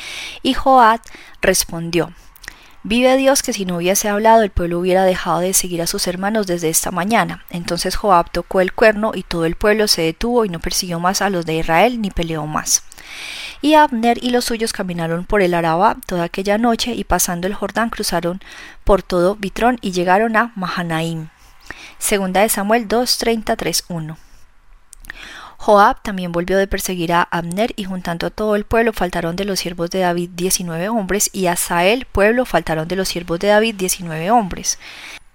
Y 0.42 0.54
Joab 0.54 1.00
respondió, 1.40 2.12
Vive 2.84 3.16
Dios 3.16 3.44
que 3.44 3.52
si 3.52 3.64
no 3.64 3.76
hubiese 3.76 4.08
hablado 4.08 4.42
el 4.42 4.50
pueblo 4.50 4.80
hubiera 4.80 5.04
dejado 5.04 5.38
de 5.38 5.54
seguir 5.54 5.80
a 5.82 5.86
sus 5.86 6.08
hermanos 6.08 6.48
desde 6.48 6.68
esta 6.68 6.90
mañana. 6.90 7.44
Entonces 7.48 7.94
Joab 7.94 8.32
tocó 8.32 8.60
el 8.60 8.72
cuerno 8.72 9.12
y 9.14 9.22
todo 9.22 9.44
el 9.44 9.54
pueblo 9.54 9.86
se 9.86 10.02
detuvo 10.02 10.44
y 10.44 10.48
no 10.48 10.58
persiguió 10.58 10.98
más 10.98 11.22
a 11.22 11.30
los 11.30 11.46
de 11.46 11.54
Israel 11.54 12.00
ni 12.02 12.10
peleó 12.10 12.44
más. 12.46 12.82
Y 13.60 13.74
Abner 13.74 14.18
y 14.20 14.30
los 14.30 14.46
suyos 14.46 14.72
caminaron 14.72 15.24
por 15.26 15.42
el 15.42 15.54
Araba 15.54 15.96
toda 16.06 16.24
aquella 16.24 16.58
noche 16.58 16.94
y 16.94 17.04
pasando 17.04 17.46
el 17.46 17.54
Jordán 17.54 17.88
cruzaron 17.88 18.40
por 18.82 19.04
todo 19.04 19.36
Bitrón 19.36 19.78
y 19.80 19.92
llegaron 19.92 20.36
a 20.36 20.50
Mahanaim. 20.56 21.28
Segunda 21.98 22.40
de 22.40 22.48
Samuel 22.48 22.88
2, 22.88 23.18
1. 23.88 24.18
Joab 25.62 26.02
también 26.02 26.32
volvió 26.32 26.58
de 26.58 26.66
perseguir 26.66 27.12
a 27.12 27.22
Abner 27.22 27.72
y 27.76 27.84
juntando 27.84 28.26
a 28.26 28.30
todo 28.30 28.56
el 28.56 28.64
pueblo 28.64 28.92
faltaron 28.92 29.36
de 29.36 29.44
los 29.44 29.60
siervos 29.60 29.90
de 29.90 30.00
David 30.00 30.30
diecinueve 30.34 30.88
hombres 30.88 31.30
y 31.32 31.46
a 31.46 31.54
Sael 31.54 32.04
pueblo 32.04 32.44
faltaron 32.44 32.88
de 32.88 32.96
los 32.96 33.08
siervos 33.08 33.38
de 33.38 33.46
David 33.46 33.76
diecinueve 33.76 34.32
hombres 34.32 34.80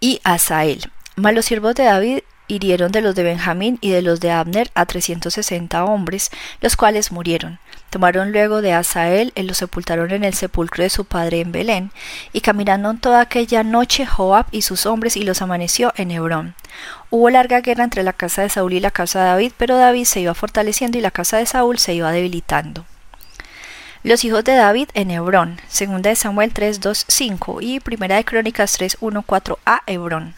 y 0.02 0.20
a 0.26 0.38
Sael. 0.38 0.92
Mas 1.16 1.34
los 1.34 1.46
siervos 1.46 1.76
de 1.76 1.86
David 1.86 2.20
hirieron 2.48 2.92
de 2.92 3.02
los 3.02 3.16
de 3.16 3.24
Benjamín 3.24 3.78
y 3.82 3.92
de 3.92 4.02
los 4.02 4.20
de 4.20 4.32
Abner 4.32 4.70
a 4.74 4.86
trescientos 4.86 5.36
sesenta 5.36 5.86
hombres, 5.86 6.30
los 6.62 6.76
cuales 6.76 7.12
murieron. 7.12 7.60
Tomaron 7.90 8.32
luego 8.32 8.62
de 8.62 8.74
Asael 8.74 9.32
y 9.36 9.44
lo 9.44 9.54
sepultaron 9.54 10.12
en 10.12 10.24
el 10.24 10.34
sepulcro 10.34 10.84
de 10.84 10.90
su 10.90 11.06
padre 11.06 11.40
en 11.40 11.52
Belén, 11.52 11.92
y 12.34 12.42
caminaron 12.42 13.00
toda 13.00 13.22
aquella 13.22 13.64
noche 13.64 14.06
Joab 14.06 14.46
y 14.52 14.62
sus 14.62 14.86
hombres 14.86 15.16
y 15.16 15.24
los 15.24 15.42
amaneció 15.42 15.94
en 15.96 16.12
Hebrón. 16.12 16.56
Hubo 17.10 17.30
larga 17.30 17.62
guerra 17.62 17.86
entre 17.86 18.04
la 18.04 18.12
casa 18.12 18.42
de 18.42 18.50
Saúl 18.50 18.74
y 18.74 18.80
la 18.82 18.92
casa 18.92 19.20
de 19.20 19.26
David, 19.28 19.54
pero 19.58 19.78
David 19.78 20.04
se 20.04 20.20
iba 20.20 20.34
fortaleciendo 20.34 20.98
y 20.98 21.02
la 21.02 21.12
casa 21.12 21.38
de 21.38 21.46
Saúl 21.46 21.80
se 21.80 21.94
iba 21.94 22.12
debilitando. 22.12 22.86
Los 24.04 24.26
hijos 24.26 24.44
de 24.44 24.56
David 24.56 24.90
en 24.94 25.12
Hebrón, 25.12 25.60
segunda 25.68 26.10
de 26.10 26.16
Samuel 26.16 26.54
3, 26.54 26.82
2, 26.82 27.06
5 27.08 27.62
y 27.62 27.80
primera 27.80 28.18
de 28.18 28.26
Crónicas 28.26 28.74
3, 28.74 28.98
1, 29.00 29.22
4 29.22 29.60
a 29.66 29.84
Hebrón. 29.86 30.36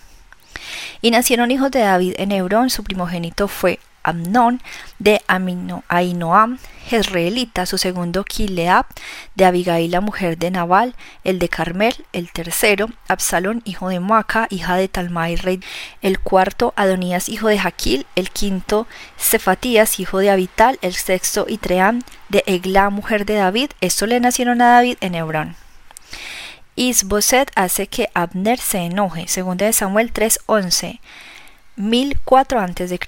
Y 1.01 1.11
nacieron 1.11 1.51
hijos 1.51 1.71
de 1.71 1.79
David 1.79 2.15
en 2.17 2.31
Hebrón, 2.31 2.69
su 2.69 2.83
primogénito 2.83 3.47
fue 3.47 3.79
Amnón, 4.03 4.61
de 4.97 5.21
Ainoam, 5.27 6.57
Jezreelita, 6.85 7.65
su 7.65 7.77
segundo 7.77 8.23
Kileab, 8.23 8.85
de 9.35 9.45
Abigail, 9.45 9.91
la 9.91 10.01
mujer 10.01 10.37
de 10.37 10.51
Nabal, 10.51 10.95
el 11.23 11.39
de 11.39 11.49
Carmel, 11.49 12.05
el 12.13 12.31
tercero, 12.31 12.89
Absalón, 13.07 13.61
hijo 13.65 13.89
de 13.89 13.99
Moaca, 13.99 14.47
hija 14.49 14.75
de 14.75 14.87
Talmai, 14.87 15.35
rey, 15.35 15.59
el 16.01 16.19
cuarto, 16.19 16.73
Adonías, 16.75 17.29
hijo 17.29 17.47
de 17.47 17.59
Jaquil, 17.59 18.05
el 18.15 18.31
quinto, 18.31 18.87
Cefatías, 19.17 19.99
hijo 19.99 20.19
de 20.19 20.29
Abital, 20.29 20.79
el 20.81 20.95
sexto, 20.95 21.45
Itream, 21.47 22.01
de 22.29 22.43
Egla, 22.45 22.89
mujer 22.89 23.25
de 23.25 23.35
David, 23.35 23.71
esto 23.81 24.05
le 24.05 24.19
nacieron 24.19 24.61
a 24.61 24.73
David 24.73 24.97
en 25.01 25.15
Hebrón. 25.15 25.55
Isboset 26.75 27.51
hace 27.55 27.87
que 27.87 28.09
Abner 28.13 28.57
se 28.57 28.77
enoje, 28.77 29.27
segunda 29.27 29.65
de 29.65 29.73
Samuel 29.73 30.13
3:11. 30.13 31.01
1004 31.79 32.59
a.C. 32.59 32.99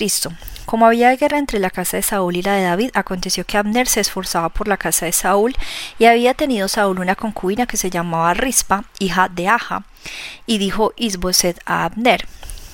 Como 0.65 0.85
había 0.85 1.13
guerra 1.17 1.37
entre 1.37 1.59
la 1.59 1.69
casa 1.69 1.97
de 1.97 2.03
Saúl 2.03 2.37
y 2.37 2.41
la 2.41 2.55
de 2.55 2.63
David, 2.63 2.91
aconteció 2.93 3.45
que 3.45 3.57
Abner 3.57 3.85
se 3.85 3.99
esforzaba 3.99 4.47
por 4.47 4.69
la 4.69 4.77
casa 4.77 5.05
de 5.05 5.11
Saúl, 5.11 5.53
y 5.99 6.05
había 6.05 6.33
tenido 6.33 6.69
Saúl 6.69 6.99
una 6.99 7.15
concubina 7.15 7.65
que 7.65 7.75
se 7.75 7.89
llamaba 7.89 8.33
Rispa, 8.33 8.85
hija 8.97 9.27
de 9.27 9.49
Aja, 9.49 9.83
y 10.45 10.57
dijo 10.57 10.93
Isboset 10.95 11.59
a 11.65 11.83
Abner, 11.83 12.25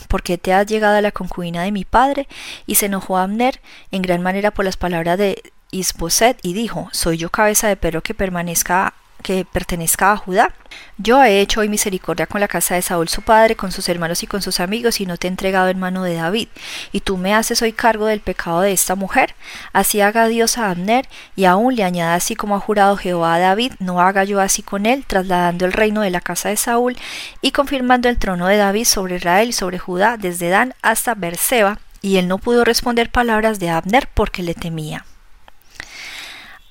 ¿por 0.07 0.21
qué 0.21 0.37
te 0.37 0.53
has 0.53 0.67
llegado 0.67 0.97
a 0.97 1.01
la 1.01 1.11
concubina 1.11 1.63
de 1.63 1.71
mi 1.71 1.83
padre? 1.83 2.27
Y 2.67 2.75
se 2.75 2.85
enojó 2.85 3.17
Abner 3.17 3.59
en 3.89 4.03
gran 4.03 4.21
manera 4.21 4.51
por 4.51 4.65
las 4.65 4.77
palabras 4.77 5.17
de 5.17 5.41
Isboset 5.71 6.37
y 6.43 6.53
dijo, 6.53 6.89
¿soy 6.91 7.17
yo 7.17 7.31
cabeza 7.31 7.67
de 7.67 7.75
perro 7.75 8.03
que 8.03 8.13
permanezca 8.13 8.93
que 9.27 9.43
pertenezca 9.43 10.13
a 10.13 10.15
Judá. 10.15 10.53
Yo 10.97 11.21
he 11.21 11.41
hecho 11.41 11.59
hoy 11.59 11.67
misericordia 11.67 12.27
con 12.27 12.39
la 12.39 12.47
casa 12.47 12.75
de 12.75 12.81
Saúl 12.81 13.09
su 13.09 13.23
padre, 13.23 13.57
con 13.57 13.73
sus 13.73 13.89
hermanos 13.89 14.23
y 14.23 14.27
con 14.27 14.41
sus 14.41 14.61
amigos, 14.61 15.01
y 15.01 15.05
no 15.05 15.17
te 15.17 15.27
he 15.27 15.29
entregado 15.29 15.67
en 15.67 15.77
mano 15.77 16.03
de 16.03 16.13
David, 16.13 16.47
y 16.93 17.01
tú 17.01 17.17
me 17.17 17.35
haces 17.35 17.61
hoy 17.61 17.73
cargo 17.73 18.05
del 18.05 18.21
pecado 18.21 18.61
de 18.61 18.71
esta 18.71 18.95
mujer. 18.95 19.35
Así 19.73 19.99
haga 19.99 20.29
Dios 20.29 20.57
a 20.57 20.69
Abner, 20.69 21.09
y 21.35 21.43
aún 21.43 21.75
le 21.75 21.83
añada 21.83 22.15
así 22.15 22.37
como 22.37 22.55
ha 22.55 22.61
jurado 22.61 22.95
Jehová 22.95 23.35
a 23.35 23.39
David, 23.39 23.73
no 23.79 23.99
haga 23.99 24.23
yo 24.23 24.39
así 24.39 24.61
con 24.61 24.85
él, 24.85 25.03
trasladando 25.05 25.65
el 25.65 25.73
reino 25.73 25.99
de 25.99 26.09
la 26.09 26.21
casa 26.21 26.47
de 26.47 26.55
Saúl, 26.55 26.95
y 27.41 27.51
confirmando 27.51 28.07
el 28.07 28.19
trono 28.19 28.47
de 28.47 28.55
David 28.55 28.85
sobre 28.85 29.17
Israel 29.17 29.49
y 29.49 29.53
sobre 29.53 29.77
Judá, 29.77 30.15
desde 30.15 30.47
Dan 30.47 30.73
hasta 30.81 31.15
Berseba, 31.15 31.79
y 32.01 32.15
él 32.15 32.29
no 32.29 32.37
pudo 32.37 32.63
responder 32.63 33.09
palabras 33.09 33.59
de 33.59 33.71
Abner 33.71 34.07
porque 34.13 34.41
le 34.41 34.53
temía. 34.53 35.03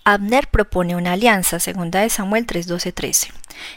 Abner 0.08 0.46
propone 0.46 0.94
una 0.94 1.14
alianza, 1.14 1.58
segunda 1.58 2.00
de 2.00 2.10
Samuel 2.10 2.46
3:12-13. 2.46 3.32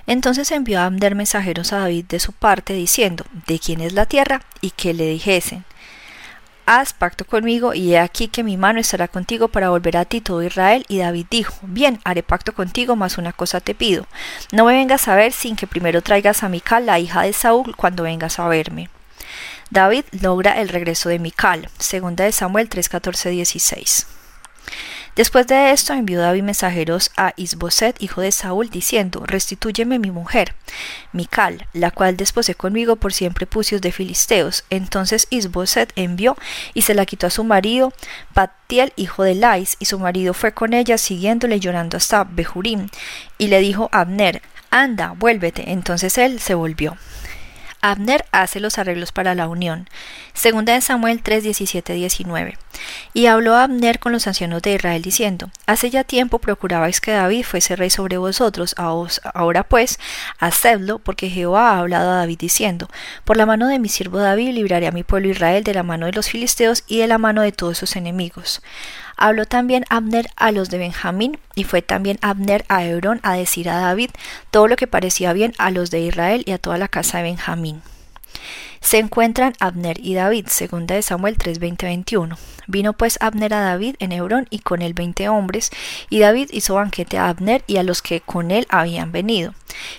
Entonces 0.06 0.52
envió 0.52 0.80
a 0.80 0.86
Abner 0.86 1.16
mensajeros 1.16 1.74
a 1.74 1.80
David 1.80 2.06
de 2.06 2.20
su 2.20 2.34
parte, 2.34 2.74
diciendo, 2.74 3.26
¿de 3.48 3.58
quién 3.58 3.82
es 3.82 3.94
la 3.94 4.06
tierra? 4.06 4.42
y 4.62 4.70
que 4.70 4.94
le 4.94 5.08
dijesen, 5.08 5.66
haz 6.68 6.94
pacto 6.94 7.26
conmigo, 7.26 7.74
y 7.74 7.96
he 7.96 8.00
aquí 8.00 8.28
que 8.28 8.44
mi 8.44 8.58
mano 8.58 8.80
estará 8.80 9.08
contigo 9.08 9.48
para 9.48 9.72
volver 9.72 9.98
a 9.98 10.06
ti 10.06 10.22
todo 10.22 10.44
Israel. 10.44 10.86
Y 10.88 11.00
David 11.00 11.26
dijo, 11.32 11.56
bien, 11.64 12.00
haré 12.04 12.22
pacto 12.22 12.54
contigo, 12.54 12.96
mas 12.96 13.18
una 13.18 13.34
cosa 13.34 13.60
te 13.60 13.74
pido, 13.74 14.06
no 14.52 14.66
me 14.66 14.74
vengas 14.74 15.08
a 15.08 15.16
ver 15.16 15.32
sin 15.32 15.56
que 15.56 15.66
primero 15.66 16.04
traigas 16.04 16.44
a 16.44 16.50
Mical, 16.50 16.86
la 16.86 17.00
hija 17.00 17.24
de 17.24 17.34
Saúl, 17.34 17.76
cuando 17.76 18.04
vengas 18.04 18.38
a 18.38 18.48
verme. 18.48 18.92
David 19.72 20.06
logra 20.22 20.62
el 20.62 20.70
regreso 20.70 21.10
de 21.10 21.18
Mical, 21.18 21.70
segunda 21.80 22.24
de 22.24 22.34
Samuel 22.34 22.70
3:14-16. 22.70 24.19
Después 25.20 25.48
de 25.48 25.72
esto 25.72 25.92
envió 25.92 26.22
David 26.22 26.44
mensajeros 26.44 27.12
a 27.18 27.34
Isboset, 27.36 28.02
hijo 28.02 28.22
de 28.22 28.32
Saúl, 28.32 28.70
diciendo, 28.70 29.26
Restitúyeme 29.26 30.00
mi 30.00 30.12
mujer, 30.12 30.56
Mical, 31.12 31.68
la 31.74 31.92
cual 31.92 32.16
desposé 32.16 32.56
conmigo 32.56 32.96
por 32.96 33.12
siempre 33.12 33.46
pucios 33.46 33.82
de 33.82 33.92
filisteos. 33.92 34.64
Entonces 34.70 35.28
Isboset 35.30 35.92
envió 35.98 36.38
y 36.74 36.84
se 36.84 36.94
la 36.94 37.06
quitó 37.06 37.28
a 37.28 37.32
su 37.32 37.44
marido, 37.44 37.92
Patiel, 38.34 38.94
hijo 38.96 39.24
de 39.24 39.36
Lais, 39.36 39.76
y 39.80 39.88
su 39.88 40.00
marido 40.00 40.34
fue 40.34 40.54
con 40.54 40.72
ella, 40.74 40.98
siguiéndole 40.98 41.60
llorando 41.60 41.98
hasta 41.98 42.24
Bejurim, 42.24 42.88
y 43.38 43.48
le 43.48 43.60
dijo 43.60 43.90
a 43.92 44.00
Abner, 44.00 44.42
Anda, 44.72 45.16
vuélvete. 45.18 45.70
Entonces 45.74 46.18
él 46.18 46.40
se 46.40 46.54
volvió. 46.54 46.96
Abner 47.82 48.26
hace 48.32 48.60
los 48.60 48.78
arreglos 48.78 49.12
para 49.12 49.36
la 49.36 49.48
unión. 49.48 49.88
Segunda 50.34 50.74
de 50.74 50.82
Samuel 50.82 51.22
3, 51.22 51.44
17, 51.44 51.94
19. 51.94 52.58
Y 53.14 53.28
habló 53.28 53.56
Abner 53.56 54.00
con 54.00 54.12
los 54.12 54.28
ancianos 54.28 54.62
de 54.62 54.74
Israel 54.74 55.02
diciendo, 55.02 55.50
Hace 55.66 55.90
ya 55.90 56.04
tiempo 56.04 56.40
procurabais 56.40 57.02
que 57.02 57.12
David 57.12 57.44
fuese 57.44 57.76
rey 57.76 57.90
sobre 57.90 58.18
vosotros, 58.18 58.76
ahora 58.78 59.64
pues, 59.64 60.00
hacedlo, 60.40 61.00
porque 61.00 61.30
Jehová 61.30 61.72
ha 61.72 61.80
hablado 61.80 62.12
a 62.12 62.16
David 62.16 62.40
diciendo, 62.40 62.90
Por 63.24 63.38
la 63.38 63.46
mano 63.46 63.68
de 63.68 63.80
mi 63.80 63.90
siervo 63.90 64.20
David 64.20 64.54
libraré 64.54 64.88
a 64.88 64.92
mi 64.92 65.04
pueblo 65.04 65.30
Israel 65.30 65.64
de 65.64 65.74
la 65.74 65.84
mano 65.84 66.06
de 66.06 66.14
los 66.14 66.30
filisteos 66.30 66.84
y 66.88 67.00
de 67.00 67.08
la 67.08 67.18
mano 67.18 67.42
de 67.42 67.52
todos 67.52 67.78
sus 67.78 67.96
enemigos. 67.96 68.62
Habló 69.22 69.46
también 69.46 69.84
Abner 69.90 70.30
a 70.38 70.54
los 70.54 70.70
de 70.70 70.78
Benjamín, 70.78 71.38
y 71.54 71.66
fue 71.66 71.82
también 71.82 72.18
Abner 72.22 72.64
a 72.70 72.86
Hebrón 72.86 73.20
a 73.22 73.34
decir 73.34 73.68
a 73.70 73.78
David 73.78 74.12
todo 74.50 74.70
lo 74.70 74.78
que 74.78 74.88
parecía 74.88 75.34
bien 75.34 75.54
a 75.58 75.72
los 75.72 75.92
de 75.92 76.00
Israel 76.00 76.44
y 76.46 76.52
a 76.54 76.58
toda 76.58 76.78
la 76.78 76.88
casa 76.88 77.18
de 77.18 77.24
Benjamín. 77.24 77.82
Se 78.82 78.98
encuentran 78.98 79.54
Abner 79.60 80.00
y 80.00 80.14
David, 80.14 80.48
segunda 80.48 80.96
de 80.96 81.02
Samuel 81.02 81.38
3:20-21. 81.38 82.38
Vino 82.68 82.94
pues 82.94 83.18
Abner 83.22 83.54
a 83.54 83.60
David 83.60 83.96
en 84.00 84.12
Hebrón 84.12 84.48
y 84.50 84.60
con 84.60 84.82
él 84.82 84.94
veinte 84.94 85.28
hombres, 85.28 85.70
y 86.10 86.20
David 86.20 86.50
hizo 86.52 86.76
banquete 86.76 87.18
a 87.18 87.28
Abner 87.30 87.64
y 87.68 87.78
a 87.78 87.84
los 87.84 88.02
que 88.02 88.22
con 88.22 88.52
él 88.52 88.66
habían 88.70 89.12
venido. 89.12 89.54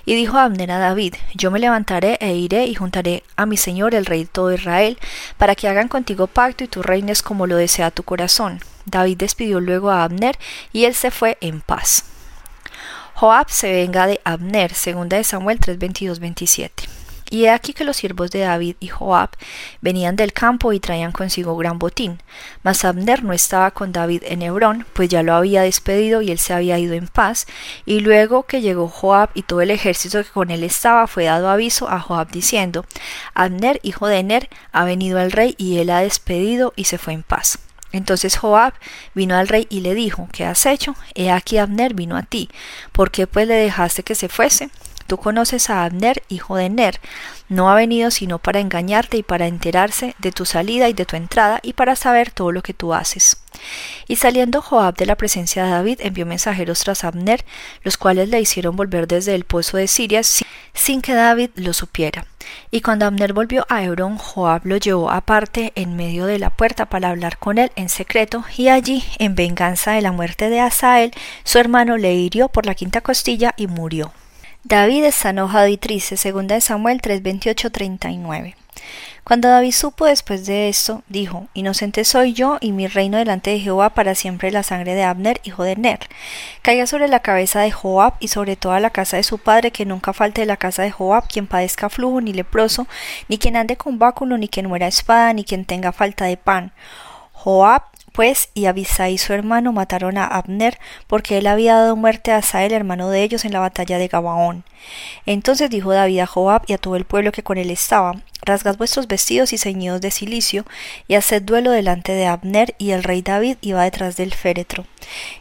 Y 0.06 0.14
dijo 0.14 0.38
Abner 0.38 0.70
a 0.70 0.78
David, 0.78 1.14
Yo 1.34 1.50
me 1.50 1.58
levantaré 1.58 2.16
e 2.20 2.34
iré 2.34 2.66
y 2.66 2.74
juntaré 2.74 3.22
a 3.36 3.46
mi 3.46 3.56
señor 3.56 3.94
el 3.94 4.06
rey 4.06 4.24
de 4.24 4.30
todo 4.30 4.52
Israel, 4.52 4.98
para 5.36 5.54
que 5.54 5.68
hagan 5.68 5.88
contigo 5.88 6.26
pacto 6.26 6.64
y 6.64 6.68
tú 6.68 6.82
reines 6.82 7.22
como 7.22 7.46
lo 7.46 7.56
desea 7.56 7.90
tu 7.90 8.02
corazón. 8.02 8.60
David 8.86 9.18
despidió 9.18 9.60
luego 9.60 9.90
a 9.90 10.04
Abner 10.04 10.38
y 10.72 10.84
él 10.84 10.94
se 10.94 11.10
fue 11.10 11.36
en 11.40 11.60
paz. 11.60 12.04
Joab 13.14 13.50
se 13.50 13.70
venga 13.70 14.06
de 14.06 14.20
Abner, 14.24 14.72
segunda 14.72 15.16
de 15.18 15.24
Samuel 15.24 15.60
3:22-27. 15.60 16.99
Y 17.30 17.44
he 17.44 17.50
aquí 17.50 17.72
que 17.72 17.84
los 17.84 17.96
siervos 17.96 18.30
de 18.32 18.40
David 18.40 18.76
y 18.80 18.88
Joab 18.88 19.30
venían 19.80 20.16
del 20.16 20.32
campo 20.32 20.72
y 20.72 20.80
traían 20.80 21.12
consigo 21.12 21.56
gran 21.56 21.78
botín. 21.78 22.20
Mas 22.64 22.84
Abner 22.84 23.22
no 23.22 23.32
estaba 23.32 23.70
con 23.70 23.92
David 23.92 24.24
en 24.26 24.42
Hebrón, 24.42 24.84
pues 24.92 25.08
ya 25.08 25.22
lo 25.22 25.34
había 25.34 25.62
despedido 25.62 26.22
y 26.22 26.32
él 26.32 26.38
se 26.38 26.52
había 26.52 26.78
ido 26.78 26.94
en 26.94 27.06
paz. 27.06 27.46
Y 27.86 28.00
luego 28.00 28.42
que 28.42 28.60
llegó 28.60 28.88
Joab 28.88 29.30
y 29.34 29.42
todo 29.42 29.60
el 29.60 29.70
ejército 29.70 30.22
que 30.22 30.30
con 30.30 30.50
él 30.50 30.64
estaba, 30.64 31.06
fue 31.06 31.24
dado 31.24 31.48
aviso 31.48 31.88
a 31.88 32.00
Joab 32.00 32.30
diciendo, 32.30 32.84
Abner, 33.32 33.78
hijo 33.82 34.08
de 34.08 34.22
Ner, 34.24 34.48
ha 34.72 34.84
venido 34.84 35.20
al 35.20 35.32
rey 35.32 35.54
y 35.56 35.78
él 35.78 35.90
ha 35.90 36.00
despedido 36.00 36.72
y 36.74 36.84
se 36.84 36.98
fue 36.98 37.12
en 37.12 37.22
paz. 37.22 37.60
Entonces 37.92 38.36
Joab 38.36 38.74
vino 39.14 39.36
al 39.36 39.48
rey 39.48 39.66
y 39.70 39.80
le 39.80 39.94
dijo, 39.94 40.28
¿qué 40.32 40.44
has 40.44 40.66
hecho? 40.66 40.94
He 41.14 41.30
aquí 41.30 41.58
Abner 41.58 41.94
vino 41.94 42.16
a 42.16 42.22
ti. 42.22 42.48
¿Por 42.92 43.10
qué 43.10 43.26
pues 43.26 43.48
le 43.48 43.54
dejaste 43.54 44.02
que 44.02 44.14
se 44.14 44.28
fuese? 44.28 44.70
Tú 45.10 45.16
conoces 45.16 45.70
a 45.70 45.82
Abner, 45.82 46.22
hijo 46.28 46.54
de 46.54 46.70
Ner. 46.70 47.00
No 47.48 47.68
ha 47.68 47.74
venido 47.74 48.12
sino 48.12 48.38
para 48.38 48.60
engañarte 48.60 49.16
y 49.16 49.24
para 49.24 49.48
enterarse 49.48 50.14
de 50.20 50.30
tu 50.30 50.44
salida 50.46 50.88
y 50.88 50.92
de 50.92 51.04
tu 51.04 51.16
entrada 51.16 51.58
y 51.64 51.72
para 51.72 51.96
saber 51.96 52.30
todo 52.30 52.52
lo 52.52 52.62
que 52.62 52.74
tú 52.74 52.94
haces. 52.94 53.36
Y 54.06 54.14
saliendo 54.14 54.62
Joab 54.62 54.94
de 54.94 55.06
la 55.06 55.16
presencia 55.16 55.64
de 55.64 55.70
David, 55.70 55.98
envió 56.02 56.26
mensajeros 56.26 56.78
tras 56.84 57.02
Abner, 57.02 57.44
los 57.82 57.96
cuales 57.96 58.28
le 58.28 58.40
hicieron 58.40 58.76
volver 58.76 59.08
desde 59.08 59.34
el 59.34 59.42
pozo 59.42 59.78
de 59.78 59.88
Siria 59.88 60.20
sin 60.74 61.02
que 61.02 61.14
David 61.14 61.50
lo 61.56 61.72
supiera. 61.72 62.24
Y 62.70 62.80
cuando 62.80 63.06
Abner 63.06 63.32
volvió 63.32 63.66
a 63.68 63.82
Hebrón, 63.82 64.16
Joab 64.16 64.64
lo 64.64 64.76
llevó 64.76 65.10
aparte 65.10 65.72
en 65.74 65.96
medio 65.96 66.26
de 66.26 66.38
la 66.38 66.50
puerta 66.50 66.86
para 66.86 67.08
hablar 67.08 67.36
con 67.38 67.58
él 67.58 67.72
en 67.74 67.88
secreto, 67.88 68.44
y 68.56 68.68
allí, 68.68 69.02
en 69.18 69.34
venganza 69.34 69.90
de 69.90 70.02
la 70.02 70.12
muerte 70.12 70.50
de 70.50 70.60
Asael, 70.60 71.10
su 71.42 71.58
hermano 71.58 71.96
le 71.96 72.14
hirió 72.14 72.46
por 72.46 72.64
la 72.64 72.76
quinta 72.76 73.00
costilla 73.00 73.54
y 73.56 73.66
murió. 73.66 74.12
David 74.62 75.04
está 75.04 75.30
enojado 75.30 75.68
y 75.68 75.78
triste, 75.78 76.18
segunda 76.18 76.54
de 76.54 76.60
Samuel 76.60 77.00
3, 77.00 77.22
39. 77.72 78.56
Cuando 79.24 79.48
David 79.48 79.72
supo 79.72 80.04
después 80.04 80.44
de 80.44 80.68
esto, 80.68 81.02
dijo, 81.08 81.46
Inocente 81.54 82.04
soy 82.04 82.34
yo 82.34 82.58
y 82.60 82.72
mi 82.72 82.86
reino 82.86 83.16
delante 83.16 83.50
de 83.50 83.60
Jehová 83.60 83.90
para 83.90 84.14
siempre 84.14 84.50
la 84.50 84.62
sangre 84.62 84.94
de 84.94 85.02
Abner, 85.02 85.40
hijo 85.44 85.62
de 85.62 85.76
Ner. 85.76 86.00
Caiga 86.60 86.86
sobre 86.86 87.08
la 87.08 87.20
cabeza 87.20 87.60
de 87.60 87.70
Joab 87.70 88.14
y 88.20 88.28
sobre 88.28 88.56
toda 88.56 88.80
la 88.80 88.90
casa 88.90 89.16
de 89.16 89.22
su 89.22 89.38
padre, 89.38 89.70
que 89.70 89.86
nunca 89.86 90.12
falte 90.12 90.42
de 90.42 90.46
la 90.46 90.58
casa 90.58 90.82
de 90.82 90.90
Joab 90.90 91.26
quien 91.26 91.46
padezca 91.46 91.88
flujo 91.88 92.20
ni 92.20 92.34
leproso, 92.34 92.86
ni 93.28 93.38
quien 93.38 93.56
ande 93.56 93.76
con 93.76 93.98
báculo, 93.98 94.36
ni 94.36 94.48
quien 94.48 94.68
muera 94.68 94.88
espada, 94.88 95.32
ni 95.32 95.42
quien 95.42 95.64
tenga 95.64 95.92
falta 95.92 96.26
de 96.26 96.36
pan. 96.36 96.72
Joab 97.32 97.84
pues 98.12 98.50
y 98.54 98.66
Abisai 98.66 99.18
su 99.18 99.32
hermano 99.32 99.72
mataron 99.72 100.18
a 100.18 100.26
Abner, 100.26 100.78
porque 101.06 101.38
él 101.38 101.46
había 101.46 101.74
dado 101.74 101.96
muerte 101.96 102.32
a 102.32 102.38
Asael, 102.38 102.72
hermano 102.72 103.10
de 103.10 103.22
ellos, 103.22 103.44
en 103.44 103.52
la 103.52 103.60
batalla 103.60 103.98
de 103.98 104.08
Gabaón. 104.08 104.64
Entonces 105.26 105.70
dijo 105.70 105.92
David 105.92 106.20
a 106.20 106.26
Joab 106.26 106.62
y 106.66 106.72
a 106.72 106.78
todo 106.78 106.96
el 106.96 107.04
pueblo 107.04 107.32
que 107.32 107.42
con 107.42 107.58
él 107.58 107.70
estaba, 107.70 108.16
Rasgad 108.42 108.78
vuestros 108.78 109.06
vestidos 109.06 109.52
y 109.52 109.58
ceñidos 109.58 110.00
de 110.00 110.10
silicio, 110.10 110.64
y 111.06 111.14
haced 111.14 111.42
duelo 111.42 111.70
delante 111.70 112.12
de 112.12 112.26
Abner, 112.26 112.74
y 112.78 112.92
el 112.92 113.02
rey 113.02 113.20
David 113.20 113.58
iba 113.60 113.84
detrás 113.84 114.16
del 114.16 114.32
féretro. 114.32 114.86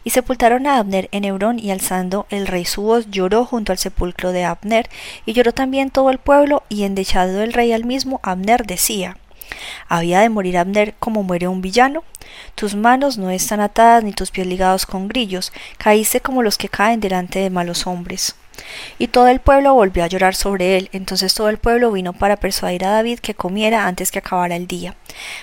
Y 0.04 0.10
sepultaron 0.10 0.66
a 0.66 0.78
Abner 0.78 1.08
en 1.12 1.24
Hebrón, 1.24 1.58
y 1.58 1.70
alzando 1.70 2.26
el 2.28 2.46
rey 2.46 2.66
su 2.66 2.82
voz, 2.82 3.10
lloró 3.10 3.46
junto 3.46 3.72
al 3.72 3.78
sepulcro 3.78 4.32
de 4.32 4.44
Abner, 4.44 4.90
y 5.24 5.32
lloró 5.32 5.52
también 5.52 5.90
todo 5.90 6.10
el 6.10 6.18
pueblo, 6.18 6.62
y 6.68 6.84
endechado 6.84 7.42
el 7.42 7.54
rey 7.54 7.72
al 7.72 7.84
mismo, 7.84 8.20
Abner 8.22 8.66
decía, 8.66 9.16
¿Había 9.88 10.20
de 10.20 10.28
morir 10.28 10.58
Abner 10.58 10.94
como 10.98 11.22
muere 11.22 11.48
un 11.48 11.62
villano? 11.62 12.04
Tus 12.54 12.74
manos 12.74 13.18
no 13.18 13.30
están 13.30 13.60
atadas 13.60 14.04
ni 14.04 14.12
tus 14.12 14.30
pies 14.30 14.46
ligados 14.46 14.86
con 14.86 15.08
grillos, 15.08 15.52
caíste 15.78 16.20
como 16.20 16.42
los 16.42 16.58
que 16.58 16.68
caen 16.68 17.00
delante 17.00 17.38
de 17.38 17.50
malos 17.50 17.86
hombres. 17.86 18.34
Y 18.98 19.08
todo 19.08 19.28
el 19.28 19.40
pueblo 19.40 19.74
volvió 19.74 20.04
a 20.04 20.08
llorar 20.08 20.34
sobre 20.34 20.76
él. 20.76 20.88
Entonces 20.92 21.34
todo 21.34 21.48
el 21.48 21.58
pueblo 21.58 21.92
vino 21.92 22.12
para 22.12 22.36
persuadir 22.36 22.84
a 22.84 22.90
David 22.90 23.20
que 23.20 23.34
comiera 23.34 23.86
antes 23.86 24.10
que 24.10 24.18
acabara 24.18 24.56
el 24.56 24.66
día. 24.66 24.94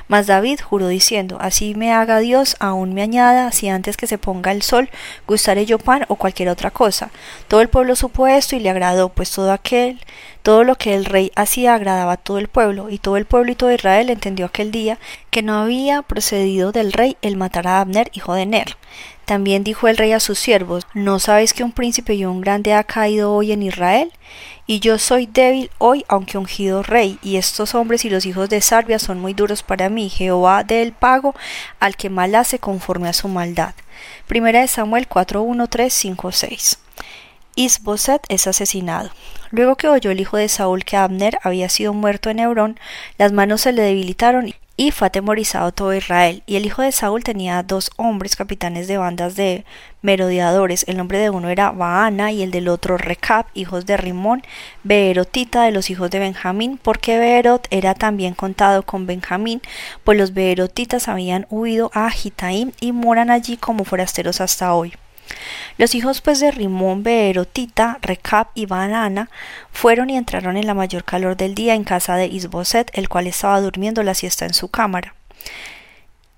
Mas 0.07 0.27
David 0.27 0.59
juró 0.61 0.87
diciendo, 0.87 1.37
Así 1.39 1.75
me 1.75 1.91
haga 1.91 2.19
Dios, 2.19 2.55
aún 2.59 2.93
me 2.93 3.01
añada, 3.01 3.51
si 3.51 3.69
antes 3.69 3.97
que 3.97 4.07
se 4.07 4.17
ponga 4.17 4.51
el 4.51 4.61
sol 4.61 4.89
gustaré 5.27 5.65
yo 5.65 5.79
pan 5.79 6.05
o 6.07 6.15
cualquier 6.15 6.49
otra 6.49 6.71
cosa. 6.71 7.11
Todo 7.47 7.61
el 7.61 7.69
pueblo 7.69 7.95
supo 7.95 8.27
esto 8.27 8.55
y 8.55 8.59
le 8.59 8.69
agradó, 8.69 9.09
pues 9.09 9.31
todo 9.31 9.51
aquel, 9.51 9.99
todo 10.41 10.63
lo 10.63 10.75
que 10.75 10.95
el 10.95 11.05
rey 11.05 11.31
hacía 11.35 11.73
agradaba 11.73 12.13
a 12.13 12.17
todo 12.17 12.37
el 12.37 12.47
pueblo, 12.47 12.89
y 12.89 12.99
todo 12.99 13.17
el 13.17 13.25
pueblo 13.25 13.51
y 13.51 13.55
todo 13.55 13.71
Israel 13.71 14.09
entendió 14.09 14.45
aquel 14.45 14.71
día 14.71 14.97
que 15.29 15.41
no 15.41 15.59
había 15.59 16.01
procedido 16.01 16.71
del 16.71 16.93
rey 16.93 17.17
el 17.21 17.37
matar 17.37 17.67
a 17.67 17.81
Abner, 17.81 18.09
hijo 18.13 18.33
de 18.33 18.45
Ner. 18.45 18.77
También 19.27 19.65
dijo 19.65 19.89
el 19.89 19.97
rey 19.97 20.13
a 20.13 20.21
sus 20.21 20.39
siervos, 20.39 20.87
¿no 20.93 21.19
sabéis 21.19 21.51
que 21.51 21.65
un 21.65 21.73
príncipe 21.73 22.13
y 22.13 22.23
un 22.23 22.39
grande 22.39 22.73
ha 22.73 22.85
caído 22.85 23.33
hoy 23.33 23.51
en 23.51 23.61
Israel? 23.61 24.13
Y 24.67 24.79
yo 24.79 24.97
soy 24.97 25.25
débil 25.25 25.69
hoy, 25.79 26.05
aunque 26.07 26.37
ungido 26.37 26.81
rey, 26.81 27.19
y 27.21 27.35
estos 27.35 27.75
hombres 27.75 28.05
y 28.05 28.09
los 28.09 28.25
hijos 28.25 28.47
de 28.47 28.61
Sarbia 28.61 28.99
son 28.99 29.19
muy 29.19 29.33
duros 29.33 29.63
para 29.63 29.89
mí. 29.89 30.07
Jehová 30.07 30.63
dé 30.63 30.81
el 30.81 30.93
pago 30.93 31.35
al 31.81 31.97
que 31.97 32.09
mal 32.09 32.35
hace 32.35 32.57
conforme 32.57 33.09
a 33.09 33.13
su 33.13 33.27
maldad. 33.27 33.73
Primera 34.27 34.61
de 34.61 34.69
Samuel 34.69 35.09
4, 35.09 35.41
1, 35.41 35.67
3, 35.67 35.93
5, 35.93 36.31
6. 36.31 36.79
Isboset 37.55 38.21
es 38.29 38.47
asesinado. 38.47 39.09
Luego 39.51 39.75
que 39.75 39.89
oyó 39.89 40.09
el 40.09 40.21
hijo 40.21 40.37
de 40.37 40.47
Saúl 40.47 40.85
que 40.85 40.95
Abner 40.95 41.37
había 41.43 41.67
sido 41.67 41.91
muerto 41.91 42.29
en 42.29 42.39
Hebrón, 42.39 42.79
las 43.17 43.33
manos 43.33 43.59
se 43.59 43.73
le 43.73 43.81
debilitaron 43.81 44.53
y 44.77 44.91
fue 44.91 45.07
atemorizado 45.07 45.71
todo 45.71 45.93
Israel. 45.93 46.43
Y 46.45 46.55
el 46.55 46.65
hijo 46.65 46.83
de 46.83 46.91
Saúl 46.91 47.23
tenía 47.23 47.63
dos 47.63 47.89
hombres 47.97 48.35
capitanes 48.35 48.87
de 48.87 48.97
bandas 48.97 49.35
de 49.35 49.65
merodeadores. 50.03 50.85
El 50.87 50.97
nombre 50.97 51.17
de 51.17 51.31
uno 51.31 51.49
era 51.49 51.71
Baana 51.71 52.31
y 52.31 52.43
el 52.43 52.51
del 52.51 52.67
otro 52.67 52.97
Recab, 52.97 53.47
hijos 53.55 53.87
de 53.87 53.97
Rimón, 53.97 54.43
Beerotita 54.83 55.63
de 55.63 55.71
los 55.71 55.89
hijos 55.89 56.11
de 56.11 56.19
Benjamín, 56.19 56.79
porque 56.81 57.17
Beerot 57.17 57.67
era 57.71 57.95
también 57.95 58.35
contado 58.35 58.83
con 58.83 59.07
Benjamín, 59.07 59.61
pues 60.03 60.17
los 60.17 60.33
Beerotitas 60.33 61.07
habían 61.07 61.47
huido 61.49 61.89
a 61.95 62.11
Gitaim 62.11 62.71
y 62.79 62.91
moran 62.91 63.31
allí 63.31 63.57
como 63.57 63.83
forasteros 63.83 64.41
hasta 64.41 64.73
hoy. 64.75 64.93
Los 65.77 65.95
hijos 65.95 66.21
pues 66.21 66.39
de 66.39 66.51
Rimón, 66.51 67.03
Beerotita, 67.03 67.99
Recab 68.01 68.47
y 68.55 68.65
Banana 68.65 69.29
fueron 69.71 70.09
y 70.09 70.17
entraron 70.17 70.57
en 70.57 70.67
la 70.67 70.73
mayor 70.73 71.03
calor 71.03 71.37
del 71.37 71.55
día 71.55 71.75
en 71.75 71.83
casa 71.83 72.15
de 72.15 72.27
Isboset, 72.27 72.89
el 72.93 73.09
cual 73.09 73.27
estaba 73.27 73.61
durmiendo 73.61 74.03
la 74.03 74.13
siesta 74.13 74.45
en 74.45 74.53
su 74.53 74.69
cámara. 74.69 75.13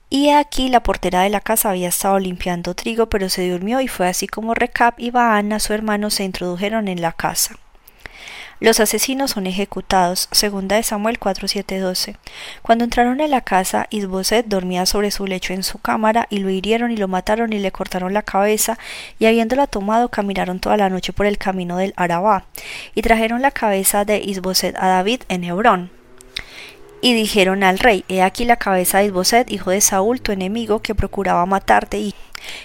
Y 0.09 0.29
aquí 0.29 0.69
la 0.69 0.81
portera 0.81 1.21
de 1.21 1.29
la 1.29 1.39
casa 1.39 1.69
había 1.69 1.89
estado 1.89 2.17
limpiando 2.17 2.73
trigo, 2.73 3.09
pero 3.09 3.29
se 3.29 3.47
durmió 3.49 3.79
y 3.79 3.87
fue 3.87 4.07
así 4.07 4.27
como 4.27 4.55
Recab 4.55 4.95
y 4.97 5.11
Baana, 5.11 5.59
su 5.59 5.73
hermano, 5.73 6.09
se 6.09 6.23
introdujeron 6.23 6.87
en 6.87 7.01
la 7.01 7.11
casa. 7.11 7.55
Los 8.59 8.81
asesinos 8.81 9.31
son 9.31 9.47
ejecutados. 9.47 10.27
Segunda 10.31 10.75
de 10.75 10.83
Samuel 10.83 11.17
4:7-12. 11.17 12.17
Cuando 12.61 12.83
entraron 12.83 13.21
en 13.21 13.31
la 13.31 13.39
casa, 13.39 13.87
Isboset 13.89 14.47
dormía 14.47 14.85
sobre 14.85 15.11
su 15.11 15.25
lecho 15.25 15.53
en 15.53 15.63
su 15.63 15.77
cámara, 15.77 16.27
y 16.29 16.39
lo 16.39 16.49
hirieron 16.49 16.91
y 16.91 16.97
lo 16.97 17.07
mataron 17.07 17.53
y 17.53 17.59
le 17.59 17.71
cortaron 17.71 18.13
la 18.13 18.21
cabeza, 18.21 18.77
y 19.17 19.27
habiéndola 19.27 19.67
tomado 19.67 20.09
caminaron 20.09 20.59
toda 20.59 20.75
la 20.75 20.89
noche 20.89 21.13
por 21.13 21.25
el 21.25 21.37
camino 21.37 21.77
del 21.77 21.93
Arabá, 21.95 22.45
y 22.95 23.01
trajeron 23.01 23.41
la 23.41 23.51
cabeza 23.51 24.03
de 24.03 24.19
Isboset 24.19 24.75
a 24.77 24.87
David 24.87 25.21
en 25.29 25.45
Hebrón. 25.45 25.98
Y 27.01 27.13
dijeron 27.13 27.63
al 27.63 27.79
rey, 27.79 28.03
He 28.09 28.21
aquí 28.21 28.45
la 28.45 28.57
cabeza 28.57 28.99
de 28.99 29.05
Isboset, 29.05 29.51
hijo 29.51 29.71
de 29.71 29.81
Saúl, 29.81 30.21
tu 30.21 30.31
enemigo, 30.31 30.81
que 30.81 30.95
procuraba 30.95 31.45
matarte, 31.45 31.97
y 31.99 32.13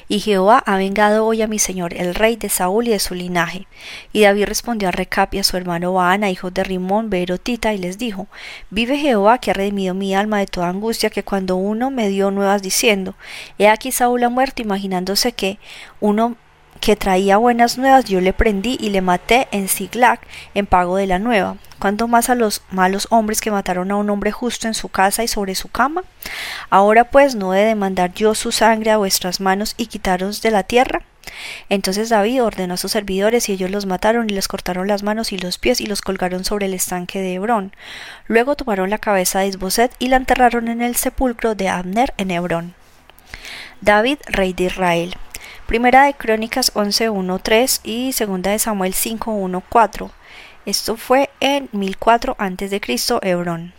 y 0.09 0.21
Jehová 0.21 0.63
ha 0.67 0.77
vengado 0.77 1.27
hoy 1.27 1.43
a 1.43 1.47
mi 1.47 1.59
señor 1.59 1.95
el 1.95 2.15
rey 2.15 2.37
de 2.37 2.49
Saúl 2.49 2.89
y 2.89 2.91
de 2.91 2.99
su 2.99 3.15
linaje. 3.15 3.67
Y 4.13 4.23
David 4.23 4.47
respondió 4.47 4.89
a 4.89 4.93
Recap 4.93 5.35
y 5.35 5.39
a 5.39 5.45
su 5.45 5.57
hermano 5.57 5.93
Baana, 5.93 6.31
hijo 6.31 6.51
de 6.51 6.65
Rimón, 6.65 7.11
Beerotita, 7.11 7.73
y 7.73 7.79
les 7.79 7.99
dijo, 7.99 8.27
Vive 8.71 8.99
Jehová 8.99 9.39
que 9.39 9.51
ha 9.51 9.55
redimido 9.55 9.95
mi 9.95 10.15
alma 10.15 10.39
de 10.39 10.47
toda 10.47 10.69
angustia, 10.69 11.11
que 11.11 11.23
cuando 11.23 11.57
uno 11.57 11.91
me 11.91 12.09
dio 12.09 12.31
nuevas 12.31 12.63
diciendo, 12.63 13.15
He 13.59 13.69
aquí 13.69 13.93
Saúl 13.93 14.25
ha 14.25 14.29
muerto, 14.29 14.63
imaginándose 14.63 15.33
que 15.33 15.59
uno 16.01 16.37
que 16.85 16.97
traía 16.97 17.39
buenas 17.39 17.79
nuevas, 17.79 18.05
yo 18.05 18.21
le 18.21 18.35
prendí 18.35 18.77
y 18.79 18.91
le 18.91 19.01
maté 19.01 19.49
en 19.53 19.69
Siglac 19.69 20.21
en 20.53 20.67
pago 20.67 20.97
de 20.97 21.07
la 21.07 21.19
nueva. 21.19 21.57
¿Cuánto 21.79 22.09
más 22.09 22.29
a 22.29 22.35
los 22.35 22.61
malos 22.71 23.07
hombres 23.09 23.41
que 23.41 23.51
mataron 23.51 23.91
a 23.91 23.97
un 23.97 24.11
hombre 24.11 24.33
justo 24.33 24.69
en 24.69 24.75
su 24.75 24.91
casa 24.91 25.25
y 25.25 25.29
sobre 25.29 25.55
su 25.55 25.69
cama? 25.69 26.05
Ahora 26.69 27.05
pues 27.05 27.37
no 27.37 27.55
he 27.55 27.61
de 27.61 27.69
demandar 27.69 28.13
yo 28.13 28.35
su 28.35 28.53
sangre 28.53 28.91
a 28.91 28.99
vuestras 28.99 29.41
manos 29.41 29.73
y 29.79 29.87
quitaros 29.87 30.43
de 30.43 30.51
la 30.51 30.63
tierra. 30.63 31.01
Entonces 31.71 32.11
David 32.11 32.45
ordenó 32.45 32.75
a 32.75 32.77
sus 32.77 32.93
servidores 32.93 33.49
y 33.49 33.53
ellos 33.53 33.71
los 33.71 33.87
mataron 33.87 34.29
y 34.29 34.35
les 34.35 34.47
cortaron 34.47 34.87
las 34.87 35.03
manos 35.03 35.33
y 35.33 35.39
los 35.39 35.57
pies 35.57 35.81
y 35.81 35.87
los 35.87 36.03
colgaron 36.03 36.45
sobre 36.45 36.67
el 36.67 36.75
estanque 36.75 37.19
de 37.19 37.33
Hebrón. 37.33 37.73
Luego 38.27 38.57
tomaron 38.57 38.91
la 38.91 38.99
cabeza 38.99 39.39
de 39.39 39.47
Isboset 39.47 39.91
y 39.99 40.09
la 40.09 40.17
enterraron 40.17 40.69
en 40.69 40.83
el 40.83 40.97
sepulcro 40.97 41.55
de 41.55 41.71
Abner 41.71 42.13
en 42.19 42.31
Hebrón. 42.31 42.75
David, 43.81 44.19
rey 44.27 44.53
de 44.53 44.65
Israel. 44.65 45.17
Primera 45.67 46.05
de 46.05 46.13
Crónicas 46.13 46.75
11.1.3 46.75 47.81
y 47.85 48.13
Segunda 48.13 48.51
de 48.51 48.59
Samuel 48.59 48.93
5.1.4. 48.93 50.11
Esto 50.67 50.99
fue 50.99 51.31
en 51.41 51.71
1004 51.73 52.37
a.C. 52.39 52.81
Hebrón. 53.23 53.73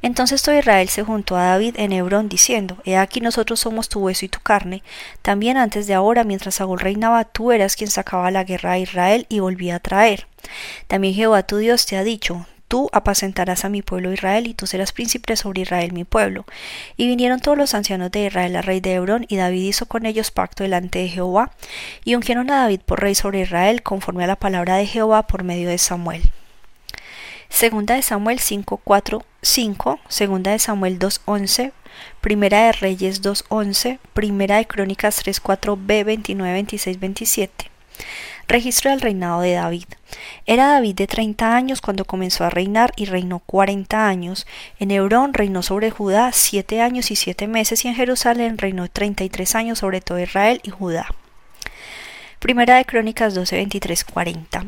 Entonces 0.00 0.42
todo 0.42 0.56
Israel 0.56 0.88
se 0.88 1.02
juntó 1.02 1.36
a 1.36 1.46
David 1.46 1.74
en 1.76 1.90
Hebrón 1.90 2.28
diciendo, 2.28 2.78
He 2.84 2.96
aquí 2.96 3.20
nosotros 3.20 3.58
somos 3.58 3.88
tu 3.88 3.98
hueso 3.98 4.26
y 4.26 4.28
tu 4.28 4.38
carne. 4.38 4.84
También 5.20 5.56
antes 5.56 5.88
de 5.88 5.94
ahora, 5.94 6.22
mientras 6.22 6.54
Saúl 6.54 6.78
reinaba, 6.78 7.24
tú 7.24 7.50
eras 7.50 7.74
quien 7.74 7.90
sacaba 7.90 8.30
la 8.30 8.44
guerra 8.44 8.72
a 8.72 8.78
Israel 8.78 9.26
y 9.28 9.40
volvía 9.40 9.74
a 9.74 9.80
traer. 9.80 10.28
También 10.86 11.14
Jehová 11.14 11.42
tu 11.42 11.56
Dios 11.56 11.84
te 11.84 11.96
ha 11.96 12.04
dicho, 12.04 12.46
Tú 12.68 12.90
apacentarás 12.92 13.64
a 13.64 13.70
mi 13.70 13.82
pueblo 13.82 14.12
Israel, 14.12 14.46
y 14.46 14.54
tú 14.54 14.66
serás 14.66 14.92
príncipe 14.92 15.36
sobre 15.36 15.62
Israel 15.62 15.92
mi 15.92 16.04
pueblo. 16.04 16.44
Y 16.96 17.06
vinieron 17.06 17.40
todos 17.40 17.56
los 17.56 17.74
ancianos 17.74 18.10
de 18.10 18.26
Israel 18.26 18.56
al 18.56 18.62
rey 18.64 18.80
de 18.80 18.92
Hebrón, 18.92 19.24
y 19.28 19.36
David 19.36 19.64
hizo 19.64 19.86
con 19.86 20.04
ellos 20.04 20.30
pacto 20.30 20.62
delante 20.62 20.98
de 20.98 21.08
Jehová, 21.08 21.52
y 22.04 22.14
ungieron 22.14 22.50
a 22.50 22.62
David 22.62 22.80
por 22.84 23.00
rey 23.00 23.14
sobre 23.14 23.40
Israel, 23.40 23.82
conforme 23.82 24.24
a 24.24 24.28
la 24.28 24.36
palabra 24.36 24.76
de 24.76 24.86
Jehová 24.86 25.26
por 25.26 25.44
medio 25.44 25.68
de 25.68 25.78
Samuel. 25.78 26.30
Segunda 27.48 27.94
de 27.94 28.02
Samuel 28.02 28.38
5, 28.38 28.76
4, 28.84 29.24
5, 29.40 30.00
Segunda 30.08 30.50
de 30.50 30.58
Samuel 30.58 30.98
2, 30.98 31.22
11, 31.24 31.72
Primera 32.20 32.66
de 32.66 32.72
Reyes 32.72 33.22
2, 33.22 33.46
11, 33.48 33.98
Primera 34.12 34.58
de 34.58 34.66
Crónicas 34.66 35.16
3, 35.16 35.40
4, 35.40 35.78
B, 35.80 36.04
29, 36.04 36.52
26, 36.52 37.00
27. 37.00 37.70
Registro 38.48 38.90
del 38.90 39.02
reinado 39.02 39.42
de 39.42 39.52
David. 39.52 39.84
Era 40.46 40.68
David 40.68 40.94
de 40.94 41.06
treinta 41.06 41.54
años 41.54 41.82
cuando 41.82 42.06
comenzó 42.06 42.44
a 42.44 42.50
reinar 42.50 42.94
y 42.96 43.04
reinó 43.04 43.40
cuarenta 43.40 44.08
años. 44.08 44.46
En 44.78 44.90
Hebrón 44.90 45.34
reinó 45.34 45.62
sobre 45.62 45.90
Judá 45.90 46.32
siete 46.32 46.80
años 46.80 47.10
y 47.10 47.16
siete 47.16 47.46
meses 47.46 47.84
y 47.84 47.88
en 47.88 47.94
Jerusalén 47.94 48.56
reinó 48.56 48.88
treinta 48.88 49.22
y 49.22 49.28
tres 49.28 49.54
años 49.54 49.80
sobre 49.80 50.00
todo 50.00 50.18
Israel 50.18 50.60
y 50.62 50.70
Judá. 50.70 51.08
Primera 52.38 52.76
de 52.76 52.86
Crónicas 52.86 53.34
12, 53.34 53.54
23, 53.54 54.04
40. 54.04 54.64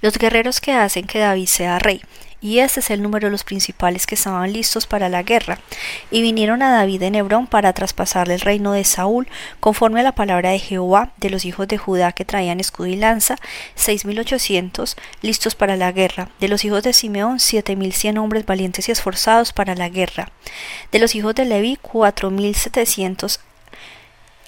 Los 0.00 0.16
guerreros 0.16 0.62
que 0.62 0.72
hacen 0.72 1.06
que 1.06 1.18
David 1.18 1.48
sea 1.48 1.78
rey. 1.78 2.00
Y 2.44 2.58
este 2.58 2.80
es 2.80 2.90
el 2.90 3.00
número 3.00 3.28
de 3.28 3.30
los 3.30 3.42
principales 3.42 4.06
que 4.06 4.16
estaban 4.16 4.52
listos 4.52 4.86
para 4.86 5.08
la 5.08 5.22
guerra, 5.22 5.60
y 6.10 6.20
vinieron 6.20 6.62
a 6.62 6.70
David 6.70 7.02
en 7.04 7.14
Hebrón 7.14 7.46
para 7.46 7.72
traspasarle 7.72 8.34
el 8.34 8.40
reino 8.42 8.72
de 8.72 8.84
Saúl, 8.84 9.26
conforme 9.60 10.00
a 10.00 10.02
la 10.02 10.14
palabra 10.14 10.50
de 10.50 10.58
Jehová, 10.58 11.12
de 11.16 11.30
los 11.30 11.46
hijos 11.46 11.66
de 11.68 11.78
Judá 11.78 12.12
que 12.12 12.26
traían 12.26 12.60
escudo 12.60 12.88
y 12.88 12.96
lanza, 12.96 13.36
seis 13.74 14.04
mil 14.04 14.20
ochocientos 14.20 14.94
listos 15.22 15.54
para 15.54 15.76
la 15.76 15.90
guerra, 15.90 16.28
de 16.38 16.48
los 16.48 16.66
hijos 16.66 16.82
de 16.82 16.92
Simeón 16.92 17.40
siete 17.40 17.76
mil 17.76 17.94
cien 17.94 18.18
hombres 18.18 18.44
valientes 18.44 18.90
y 18.90 18.92
esforzados 18.92 19.54
para 19.54 19.74
la 19.74 19.88
guerra, 19.88 20.30
de 20.92 20.98
los 20.98 21.14
hijos 21.14 21.34
de 21.34 21.46
Leví 21.46 21.78
cuatro 21.80 22.30
mil 22.30 22.54
setecientos 22.54 23.40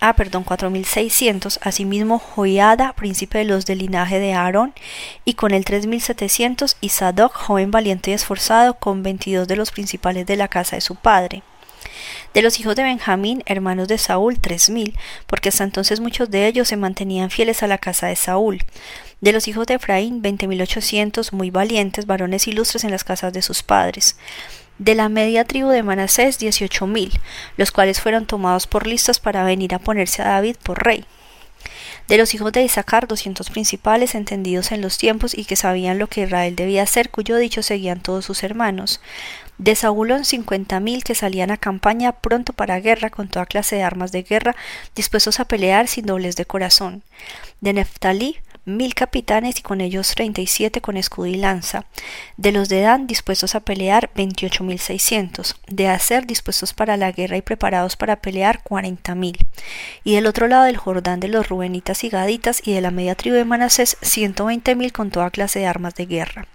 ah, 0.00 0.14
perdón, 0.14 0.44
4600, 0.44 1.60
asimismo 1.62 2.18
Joiada, 2.18 2.92
príncipe 2.94 3.38
de 3.38 3.44
los 3.44 3.66
del 3.66 3.78
linaje 3.78 4.18
de 4.18 4.34
Aarón, 4.34 4.74
y 5.24 5.34
con 5.34 5.52
él 5.52 5.64
3700, 5.64 6.76
y 6.80 6.90
Sadoc, 6.90 7.34
joven 7.34 7.70
valiente 7.70 8.10
y 8.10 8.14
esforzado, 8.14 8.74
con 8.74 9.02
22 9.02 9.48
de 9.48 9.56
los 9.56 9.70
principales 9.70 10.26
de 10.26 10.36
la 10.36 10.48
casa 10.48 10.76
de 10.76 10.80
su 10.80 10.94
padre. 10.96 11.42
De 12.34 12.42
los 12.42 12.60
hijos 12.60 12.76
de 12.76 12.82
Benjamín, 12.82 13.42
hermanos 13.46 13.88
de 13.88 13.98
Saúl, 13.98 14.38
tres 14.38 14.68
mil, 14.68 14.96
porque 15.26 15.48
hasta 15.48 15.64
entonces 15.64 16.00
muchos 16.00 16.30
de 16.30 16.46
ellos 16.46 16.68
se 16.68 16.76
mantenían 16.76 17.30
fieles 17.30 17.62
a 17.62 17.66
la 17.66 17.78
casa 17.78 18.08
de 18.08 18.16
Saúl. 18.16 18.62
De 19.22 19.32
los 19.32 19.48
hijos 19.48 19.66
de 19.66 19.74
Efraín, 19.74 20.20
veinte 20.20 20.46
mil 20.46 20.60
ochocientos, 20.60 21.32
muy 21.32 21.50
valientes, 21.50 22.04
varones 22.04 22.46
ilustres 22.46 22.84
en 22.84 22.90
las 22.90 23.04
casas 23.04 23.32
de 23.32 23.42
sus 23.42 23.62
padres 23.62 24.16
de 24.78 24.94
la 24.94 25.08
media 25.08 25.44
tribu 25.44 25.68
de 25.68 25.82
Manasés 25.82 26.38
dieciocho 26.38 26.86
mil, 26.86 27.18
los 27.56 27.70
cuales 27.70 28.00
fueron 28.00 28.26
tomados 28.26 28.66
por 28.66 28.86
listos 28.86 29.20
para 29.20 29.44
venir 29.44 29.74
a 29.74 29.78
ponerse 29.78 30.22
a 30.22 30.28
David 30.28 30.56
por 30.62 30.84
rey. 30.84 31.04
De 32.08 32.18
los 32.18 32.34
hijos 32.34 32.52
de 32.52 32.62
Isaacar, 32.62 33.08
doscientos 33.08 33.50
principales, 33.50 34.14
entendidos 34.14 34.70
en 34.70 34.80
los 34.80 34.96
tiempos 34.96 35.36
y 35.36 35.44
que 35.44 35.56
sabían 35.56 35.98
lo 35.98 36.06
que 36.06 36.22
Israel 36.22 36.54
debía 36.54 36.84
hacer, 36.84 37.10
cuyo 37.10 37.36
dicho 37.36 37.62
seguían 37.62 38.00
todos 38.00 38.24
sus 38.24 38.44
hermanos. 38.44 39.00
De 39.58 39.74
Zabulón 39.74 40.24
cincuenta 40.24 40.78
mil 40.78 41.02
que 41.02 41.16
salían 41.16 41.50
a 41.50 41.56
campaña 41.56 42.12
pronto 42.12 42.52
para 42.52 42.78
guerra 42.78 43.10
con 43.10 43.26
toda 43.26 43.46
clase 43.46 43.76
de 43.76 43.82
armas 43.82 44.12
de 44.12 44.22
guerra, 44.22 44.54
dispuestos 44.94 45.40
a 45.40 45.46
pelear 45.46 45.88
sin 45.88 46.06
dobles 46.06 46.36
de 46.36 46.44
corazón. 46.44 47.02
De 47.60 47.72
Neftalí 47.72 48.36
mil 48.66 48.94
capitanes 48.94 49.58
y 49.58 49.62
con 49.62 49.80
ellos 49.80 50.14
treinta 50.14 50.42
y 50.42 50.46
siete 50.46 50.82
con 50.82 50.98
escudo 50.98 51.26
y 51.26 51.36
lanza. 51.36 51.86
De 52.36 52.52
los 52.52 52.68
de 52.68 52.82
Dan 52.82 53.06
dispuestos 53.06 53.54
a 53.54 53.60
pelear 53.60 54.10
veintiocho 54.14 54.64
mil 54.64 54.78
seiscientos. 54.78 55.56
De 55.68 55.88
Aser 55.88 56.26
dispuestos 56.26 56.74
para 56.74 56.96
la 56.96 57.12
guerra 57.12 57.38
y 57.38 57.42
preparados 57.42 57.96
para 57.96 58.16
pelear 58.16 58.62
cuarenta 58.62 59.14
mil. 59.14 59.38
Y 60.04 60.16
del 60.16 60.26
otro 60.26 60.48
lado 60.48 60.64
del 60.64 60.76
Jordán 60.76 61.20
de 61.20 61.28
los 61.28 61.48
Rubenitas 61.48 62.04
y 62.04 62.08
Gaditas 62.08 62.60
y 62.66 62.74
de 62.74 62.80
la 62.80 62.90
media 62.90 63.14
tribu 63.14 63.36
de 63.36 63.44
Manasés 63.44 63.96
ciento 64.02 64.44
veinte 64.44 64.74
mil 64.74 64.92
con 64.92 65.10
toda 65.10 65.30
clase 65.30 65.60
de 65.60 65.66
armas 65.66 65.94
de 65.94 66.06
guerra. 66.06 66.46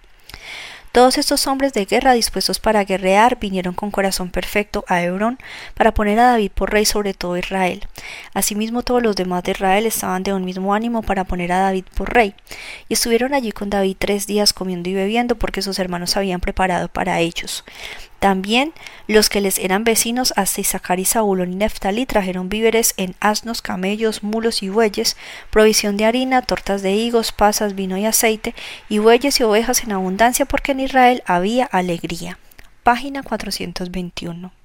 Todos 0.91 1.17
estos 1.17 1.47
hombres 1.47 1.71
de 1.71 1.85
guerra 1.85 2.11
dispuestos 2.11 2.59
para 2.59 2.83
guerrear 2.83 3.39
vinieron 3.39 3.73
con 3.73 3.91
corazón 3.91 4.29
perfecto 4.29 4.83
a 4.89 5.01
Hebrón 5.01 5.39
para 5.73 5.93
poner 5.93 6.19
a 6.19 6.31
David 6.31 6.51
por 6.53 6.69
rey 6.69 6.83
sobre 6.83 7.13
todo 7.13 7.37
Israel. 7.37 7.87
Asimismo 8.33 8.83
todos 8.83 9.01
los 9.01 9.15
demás 9.15 9.43
de 9.43 9.51
Israel 9.51 9.85
estaban 9.85 10.23
de 10.23 10.33
un 10.33 10.43
mismo 10.43 10.73
ánimo 10.73 11.01
para 11.01 11.23
poner 11.23 11.53
a 11.53 11.59
David 11.59 11.85
por 11.95 12.13
rey, 12.13 12.35
y 12.89 12.95
estuvieron 12.95 13.33
allí 13.33 13.53
con 13.53 13.69
David 13.69 13.95
tres 13.99 14.27
días 14.27 14.51
comiendo 14.51 14.89
y 14.89 14.93
bebiendo 14.93 15.35
porque 15.37 15.61
sus 15.61 15.79
hermanos 15.79 16.17
habían 16.17 16.41
preparado 16.41 16.89
para 16.89 17.21
ellos. 17.21 17.63
También 18.21 18.71
los 19.07 19.29
que 19.29 19.41
les 19.41 19.57
eran 19.57 19.83
vecinos 19.83 20.31
hasta 20.35 20.61
Isaacar 20.61 20.99
y 20.99 21.05
Saúl 21.05 21.41
y 21.41 21.55
Neftalí 21.55 22.05
trajeron 22.05 22.49
víveres 22.49 22.93
en 22.97 23.15
asnos, 23.19 23.63
camellos, 23.63 24.21
mulos 24.21 24.61
y 24.61 24.69
bueyes, 24.69 25.17
provisión 25.49 25.97
de 25.97 26.05
harina, 26.05 26.43
tortas 26.43 26.83
de 26.83 26.91
higos, 26.91 27.31
pasas, 27.31 27.73
vino 27.73 27.97
y 27.97 28.05
aceite, 28.05 28.53
y 28.89 28.99
bueyes 28.99 29.39
y 29.39 29.43
ovejas 29.43 29.83
en 29.83 29.93
abundancia 29.93 30.45
porque 30.45 30.73
en 30.73 30.81
Israel 30.81 31.23
había 31.25 31.65
alegría. 31.65 32.37
Página 32.83 33.23
421. 33.23 34.60